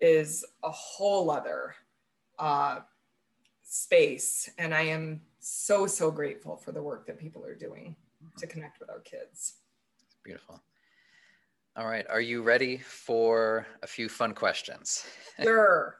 is 0.00 0.44
a 0.62 0.70
whole 0.70 1.30
other 1.30 1.74
uh, 2.38 2.80
space, 3.64 4.50
and 4.58 4.74
I 4.74 4.82
am 4.82 5.22
so, 5.44 5.86
so 5.86 6.10
grateful 6.10 6.56
for 6.56 6.72
the 6.72 6.82
work 6.82 7.06
that 7.06 7.18
people 7.18 7.44
are 7.44 7.54
doing 7.54 7.94
to 8.38 8.46
connect 8.46 8.80
with 8.80 8.90
our 8.90 9.00
kids. 9.00 9.54
Beautiful. 10.24 10.62
All 11.76 11.86
right. 11.86 12.06
Are 12.08 12.20
you 12.20 12.42
ready 12.42 12.78
for 12.78 13.66
a 13.82 13.86
few 13.86 14.08
fun 14.08 14.34
questions? 14.34 15.04
Sure. 15.42 15.96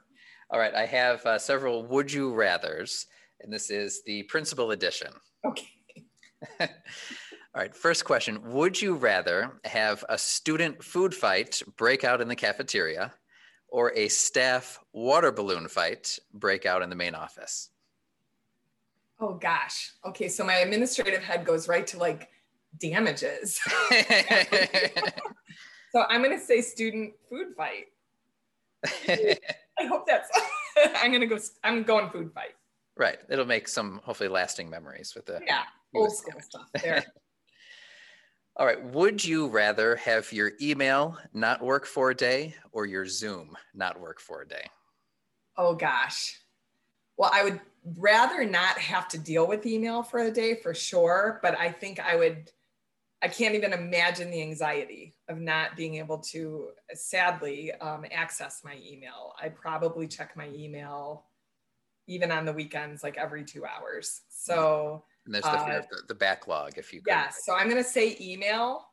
All 0.49 0.61
right. 0.61 0.75
I 0.75 0.87
have 0.87 1.27
uh, 1.27 1.39
several 1.41 1.85
would 1.87 2.13
you 2.13 2.31
rathers, 2.31 3.07
and 3.41 3.53
this 3.53 3.69
is 3.69 4.03
the 4.05 4.23
principal 4.25 4.71
edition. 4.71 5.09
Okay. 5.45 5.69
All 6.61 6.69
right. 7.57 7.75
First 7.75 8.05
question 8.05 8.41
Would 8.53 8.81
you 8.81 8.95
rather 8.95 9.59
have 9.65 10.05
a 10.09 10.17
student 10.17 10.85
food 10.85 11.13
fight 11.13 11.61
break 11.77 12.05
out 12.05 12.21
in 12.21 12.29
the 12.29 12.37
cafeteria 12.37 13.13
or 13.69 13.93
a 13.97 14.07
staff 14.07 14.79
water 14.93 15.33
balloon 15.33 15.67
fight 15.67 16.17
break 16.33 16.65
out 16.65 16.83
in 16.83 16.91
the 16.91 16.97
main 16.97 17.17
office? 17.17 17.71
Oh 19.27 19.33
gosh. 19.33 19.93
Okay, 20.05 20.29
so 20.29 20.45
my 20.45 20.57
administrative 20.57 21.23
head 21.23 21.47
goes 21.47 21.67
right 21.67 21.87
to 21.87 21.99
like 21.99 22.29
damages. 22.79 23.59
so 25.93 26.05
I'm 26.11 26.23
going 26.23 26.39
to 26.39 26.45
say 26.45 26.61
student 26.61 27.15
food 27.31 27.55
fight. 27.57 27.87
I 29.09 29.87
hope 29.87 30.07
that's. 30.07 30.29
I'm 30.97 31.11
going 31.11 31.23
to 31.23 31.27
go. 31.27 31.39
I'm 31.63 31.85
going 31.85 32.11
food 32.11 32.33
fight. 32.35 32.53
Right. 32.99 33.17
It'll 33.31 33.47
make 33.47 33.67
some 33.67 34.03
hopefully 34.05 34.29
lasting 34.29 34.69
memories 34.69 35.15
with 35.15 35.25
the 35.25 35.41
yeah 35.47 35.63
old 35.95 36.13
school 36.15 36.39
stuff 36.43 36.69
there. 36.83 37.03
All 38.57 38.67
right. 38.67 38.85
Would 38.85 39.25
you 39.25 39.49
rather 39.49 39.97
have 39.97 40.31
your 40.35 40.53
email 40.61 41.17
not 41.33 41.63
work 41.63 41.87
for 41.87 42.11
a 42.11 42.15
day 42.15 42.57
or 42.73 42.85
your 42.85 43.07
Zoom 43.07 43.57
not 43.73 43.99
work 43.99 44.21
for 44.21 44.43
a 44.43 44.47
day? 44.47 44.69
Oh 45.57 45.75
gosh. 45.75 46.39
Well, 47.17 47.31
I 47.33 47.43
would 47.43 47.61
rather 47.85 48.45
not 48.45 48.79
have 48.79 49.09
to 49.09 49.19
deal 49.19 49.47
with 49.47 49.67
email 49.67 50.03
for 50.03 50.21
a 50.21 50.31
day 50.31 50.55
for 50.55 50.75
sure, 50.75 51.39
but 51.43 51.59
I 51.59 51.71
think 51.71 52.01
I 52.01 52.17
would, 52.17 52.51
I 53.23 53.29
can't 53.29 53.55
even 53.55 53.73
imagine 53.73 54.31
the 54.31 54.41
anxiety 54.41 55.15
of 55.29 55.39
not 55.39 55.77
being 55.77 55.97
able 55.97 56.19
to 56.19 56.71
sadly 56.95 57.73
um, 57.73 58.05
access 58.11 58.63
my 58.65 58.79
email. 58.85 59.35
I 59.41 59.49
probably 59.51 60.09
check 60.09 60.37
my 60.37 60.49
email 60.49 61.25
even 62.07 62.31
on 62.31 62.45
the 62.45 62.53
weekends, 62.53 63.03
like 63.03 63.17
every 63.17 63.45
two 63.45 63.65
hours. 63.65 64.23
So, 64.29 65.05
and 65.27 65.35
there's 65.35 65.45
the, 65.45 65.51
uh, 65.51 65.83
the, 65.91 66.03
the, 66.09 66.15
backlog 66.15 66.77
if 66.77 66.93
you 66.93 67.01
could. 67.01 67.11
Yeah. 67.11 67.31
So 67.31 67.55
I'm 67.55 67.69
going 67.69 67.83
to 67.83 67.89
say 67.89 68.17
email, 68.21 68.87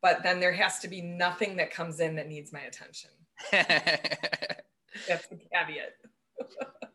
but 0.00 0.22
then 0.22 0.40
there 0.40 0.52
has 0.52 0.78
to 0.80 0.88
be 0.88 1.02
nothing 1.02 1.56
that 1.56 1.70
comes 1.70 2.00
in 2.00 2.16
that 2.16 2.28
needs 2.28 2.52
my 2.52 2.60
attention. 2.60 3.10
That's 3.52 5.26
the 5.26 5.38
caveat. 5.52 5.94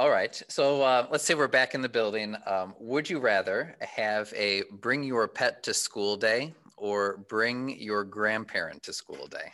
All 0.00 0.08
right. 0.08 0.42
So 0.48 0.80
uh, 0.80 1.06
let's 1.10 1.24
say 1.24 1.34
we're 1.34 1.46
back 1.46 1.74
in 1.74 1.82
the 1.82 1.88
building. 1.90 2.34
Um, 2.46 2.74
would 2.80 3.10
you 3.10 3.18
rather 3.18 3.76
have 3.82 4.32
a 4.34 4.62
bring 4.80 5.04
your 5.04 5.28
pet 5.28 5.62
to 5.64 5.74
school 5.74 6.16
day 6.16 6.54
or 6.78 7.18
bring 7.28 7.78
your 7.78 8.04
grandparent 8.04 8.82
to 8.84 8.94
school 8.94 9.26
day? 9.26 9.52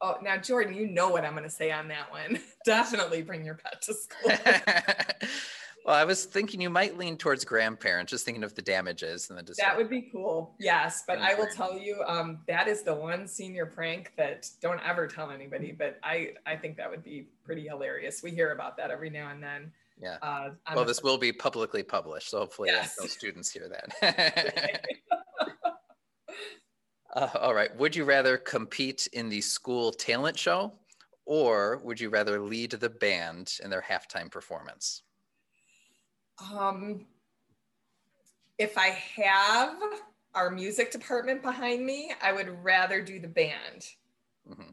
Oh, 0.00 0.18
now 0.22 0.36
Jordan, 0.36 0.72
you 0.74 0.86
know 0.86 1.08
what 1.10 1.24
I'm 1.24 1.32
going 1.32 1.42
to 1.42 1.50
say 1.50 1.72
on 1.72 1.88
that 1.88 2.12
one. 2.12 2.38
Definitely 2.64 3.22
bring 3.22 3.44
your 3.44 3.56
pet 3.56 3.82
to 3.82 3.94
school. 3.94 4.30
well, 5.84 5.96
I 5.96 6.04
was 6.04 6.24
thinking 6.24 6.60
you 6.60 6.70
might 6.70 6.96
lean 6.96 7.16
towards 7.16 7.44
grandparents, 7.44 8.10
just 8.10 8.24
thinking 8.24 8.44
of 8.44 8.54
the 8.54 8.62
damages 8.62 9.30
and 9.30 9.38
the. 9.38 9.54
That 9.58 9.76
would 9.76 9.90
be 9.90 10.08
cool. 10.12 10.54
Yes, 10.58 11.04
but 11.06 11.18
I 11.18 11.34
will 11.34 11.48
tell 11.54 11.76
you, 11.76 12.02
um, 12.06 12.38
that 12.46 12.68
is 12.68 12.82
the 12.82 12.94
one 12.94 13.26
senior 13.26 13.66
prank 13.66 14.12
that 14.16 14.48
don't 14.60 14.80
ever 14.86 15.06
tell 15.06 15.30
anybody. 15.30 15.72
But 15.72 15.98
I, 16.02 16.34
I 16.46 16.56
think 16.56 16.76
that 16.76 16.90
would 16.90 17.02
be 17.02 17.28
pretty 17.44 17.66
hilarious. 17.66 18.22
We 18.22 18.30
hear 18.30 18.52
about 18.52 18.76
that 18.76 18.90
every 18.90 19.10
now 19.10 19.30
and 19.30 19.42
then. 19.42 19.72
Yeah. 20.00 20.16
Uh, 20.22 20.50
well, 20.74 20.84
this 20.84 21.02
will 21.02 21.18
be 21.18 21.32
publicly 21.32 21.82
published, 21.82 22.30
so 22.30 22.38
hopefully 22.38 22.70
yes. 22.70 22.96
no 23.00 23.06
students 23.06 23.50
hear 23.50 23.68
that. 23.68 24.84
uh, 27.14 27.28
all 27.40 27.54
right. 27.54 27.74
Would 27.76 27.94
you 27.94 28.04
rather 28.04 28.36
compete 28.36 29.08
in 29.12 29.28
the 29.28 29.40
school 29.40 29.92
talent 29.92 30.38
show 30.38 30.72
or 31.24 31.80
would 31.84 32.00
you 32.00 32.08
rather 32.08 32.40
lead 32.40 32.72
the 32.72 32.90
band 32.90 33.58
in 33.62 33.70
their 33.70 33.82
halftime 33.82 34.30
performance? 34.30 35.02
Um, 36.38 37.06
if 38.58 38.78
I 38.78 38.88
have 39.16 39.76
our 40.34 40.50
music 40.50 40.90
department 40.90 41.42
behind 41.42 41.84
me, 41.84 42.12
I 42.22 42.32
would 42.32 42.62
rather 42.62 43.02
do 43.02 43.20
the 43.20 43.28
band. 43.28 43.86
Mm-hmm. 44.48 44.70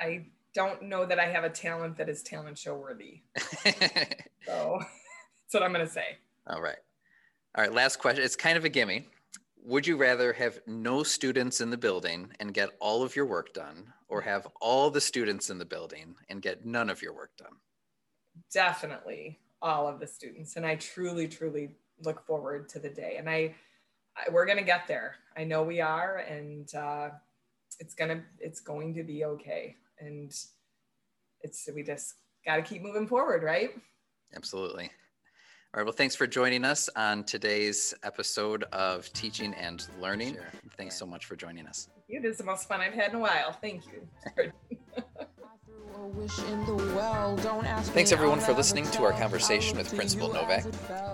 I 0.00 0.26
don't 0.54 0.82
know 0.82 1.04
that 1.04 1.18
I 1.18 1.26
have 1.26 1.44
a 1.44 1.50
talent 1.50 1.96
that 1.98 2.08
is 2.08 2.22
talent 2.22 2.58
show 2.58 2.76
worthy. 2.76 3.22
so 4.46 4.78
that's 4.80 5.52
what 5.52 5.62
I'm 5.62 5.72
going 5.72 5.86
to 5.86 5.92
say. 5.92 6.16
All 6.46 6.62
right. 6.62 6.78
All 7.54 7.64
right. 7.64 7.72
Last 7.72 7.98
question. 7.98 8.24
It's 8.24 8.36
kind 8.36 8.56
of 8.56 8.64
a 8.64 8.68
gimme. 8.68 9.06
Would 9.64 9.86
you 9.86 9.96
rather 9.96 10.32
have 10.32 10.60
no 10.66 11.02
students 11.02 11.60
in 11.60 11.70
the 11.70 11.76
building 11.76 12.32
and 12.40 12.54
get 12.54 12.70
all 12.80 13.02
of 13.02 13.14
your 13.14 13.26
work 13.26 13.52
done, 13.52 13.92
or 14.08 14.22
have 14.22 14.46
all 14.62 14.90
the 14.90 15.00
students 15.00 15.50
in 15.50 15.58
the 15.58 15.64
building 15.64 16.14
and 16.30 16.40
get 16.40 16.64
none 16.64 16.88
of 16.88 17.02
your 17.02 17.12
work 17.12 17.36
done? 17.36 17.52
Definitely 18.50 19.38
all 19.62 19.88
of 19.88 20.00
the 20.00 20.06
students. 20.06 20.56
And 20.56 20.64
I 20.66 20.76
truly, 20.76 21.28
truly 21.28 21.76
look 22.04 22.24
forward 22.26 22.68
to 22.70 22.78
the 22.78 22.88
day. 22.88 23.16
And 23.18 23.28
I, 23.28 23.54
I 24.16 24.30
we're 24.30 24.46
going 24.46 24.58
to 24.58 24.64
get 24.64 24.86
there. 24.86 25.16
I 25.36 25.44
know 25.44 25.62
we 25.62 25.80
are. 25.80 26.18
And 26.18 26.72
uh, 26.74 27.10
it's 27.78 27.94
going 27.94 28.10
to, 28.10 28.22
it's 28.38 28.60
going 28.60 28.94
to 28.94 29.02
be 29.02 29.24
okay. 29.24 29.76
And 30.00 30.32
it's, 31.42 31.68
we 31.74 31.82
just 31.82 32.14
got 32.44 32.56
to 32.56 32.62
keep 32.62 32.82
moving 32.82 33.06
forward, 33.06 33.42
right? 33.42 33.70
Absolutely. 34.34 34.90
All 35.74 35.80
right. 35.80 35.84
Well, 35.84 35.92
thanks 35.92 36.16
for 36.16 36.26
joining 36.26 36.64
us 36.64 36.88
on 36.96 37.24
today's 37.24 37.92
episode 38.02 38.64
of 38.72 39.12
Teaching 39.12 39.52
and 39.54 39.86
Learning. 40.00 40.34
Sure. 40.34 40.44
Thanks 40.76 40.96
so 40.96 41.04
much 41.04 41.26
for 41.26 41.36
joining 41.36 41.66
us. 41.66 41.88
It 42.08 42.24
is 42.24 42.38
the 42.38 42.44
most 42.44 42.68
fun 42.68 42.80
I've 42.80 42.94
had 42.94 43.10
in 43.10 43.16
a 43.16 43.20
while. 43.20 43.52
Thank 43.52 43.82
you. 43.86 44.50
Thanks 47.92 48.12
everyone 48.12 48.40
for 48.40 48.52
listening 48.52 48.84
to 48.90 49.02
our 49.02 49.12
conversation 49.12 49.76
with 49.78 49.94
Principal 49.94 50.32
Novak. 50.32 50.64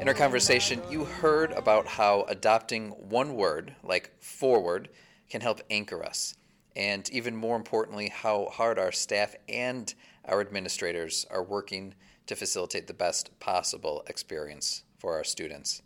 In 0.01 0.09
our 0.09 0.15
conversation, 0.15 0.83
you 0.91 1.05
heard 1.05 1.53
about 1.53 1.87
how 1.87 2.23
adopting 2.29 2.91
one 2.91 3.35
word, 3.35 3.75
like 3.83 4.13
forward, 4.21 4.89
can 5.31 5.41
help 5.41 5.61
anchor 5.71 6.05
us. 6.05 6.35
And 6.77 7.09
even 7.11 7.37
more 7.37 7.57
importantly, 7.57 8.09
how 8.09 8.49
hard 8.53 8.79
our 8.79 8.93
staff 8.93 9.35
and 9.49 9.95
our 10.25 10.41
administrators 10.41 11.27
are 11.31 11.43
working 11.43 11.95
to 12.27 12.35
facilitate 12.35 12.87
the 12.87 12.95
best 12.95 13.39
possible 13.41 14.05
experience 14.09 14.83
for 14.99 15.15
our 15.15 15.25
students. 15.25 15.83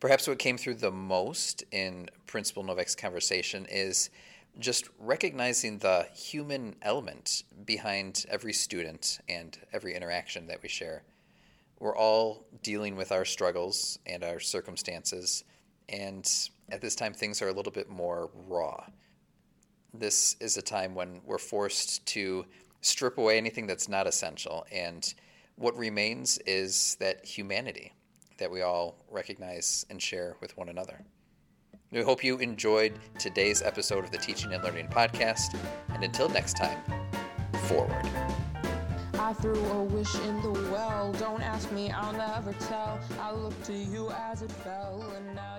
Perhaps 0.00 0.28
what 0.28 0.38
came 0.38 0.58
through 0.58 0.74
the 0.74 0.92
most 0.92 1.64
in 1.72 2.08
Principal 2.26 2.62
Novak's 2.62 2.94
conversation 2.94 3.66
is 3.70 4.10
just 4.58 4.88
recognizing 4.98 5.78
the 5.78 6.06
human 6.14 6.76
element 6.82 7.44
behind 7.64 8.26
every 8.28 8.52
student 8.52 9.20
and 9.28 9.58
every 9.72 9.94
interaction 9.94 10.46
that 10.48 10.62
we 10.62 10.68
share. 10.68 11.02
We're 11.78 11.96
all 11.96 12.44
dealing 12.62 12.96
with 12.96 13.12
our 13.12 13.24
struggles 13.24 13.98
and 14.04 14.24
our 14.24 14.40
circumstances, 14.40 15.44
and 15.88 16.28
at 16.70 16.80
this 16.80 16.96
time, 16.96 17.14
things 17.14 17.40
are 17.40 17.48
a 17.48 17.52
little 17.52 17.72
bit 17.72 17.88
more 17.88 18.30
raw. 18.48 18.84
This 19.94 20.36
is 20.40 20.56
a 20.56 20.62
time 20.62 20.94
when 20.94 21.20
we're 21.24 21.38
forced 21.38 22.04
to 22.06 22.44
strip 22.80 23.16
away 23.16 23.38
anything 23.38 23.66
that's 23.66 23.88
not 23.88 24.06
essential, 24.06 24.66
and 24.72 25.14
what 25.56 25.76
remains 25.76 26.38
is 26.46 26.96
that 27.00 27.24
humanity 27.24 27.92
that 28.38 28.50
we 28.50 28.62
all 28.62 28.96
recognize 29.10 29.86
and 29.90 30.00
share 30.00 30.36
with 30.40 30.56
one 30.56 30.68
another. 30.68 31.04
We 31.90 32.02
hope 32.02 32.22
you 32.22 32.36
enjoyed 32.36 32.98
today's 33.18 33.62
episode 33.62 34.04
of 34.04 34.10
the 34.10 34.18
Teaching 34.18 34.52
and 34.52 34.62
Learning 34.62 34.88
Podcast. 34.88 35.58
And 35.88 36.04
until 36.04 36.28
next 36.28 36.54
time, 36.58 36.78
forward. 37.66 38.06
I 39.14 39.32
threw 39.32 39.54
a 39.54 39.84
wish 39.84 40.14
in 40.16 40.42
the 40.42 40.52
well. 40.70 41.14
Don't 41.14 41.40
ask 41.40 41.72
me, 41.72 41.90
I'll 41.90 42.12
never 42.12 42.52
tell. 42.52 43.00
I 43.18 43.32
looked 43.32 43.64
to 43.64 43.72
you 43.72 44.10
as 44.10 44.42
it 44.42 44.52
fell, 44.52 45.02
and 45.16 45.34
now 45.34 45.56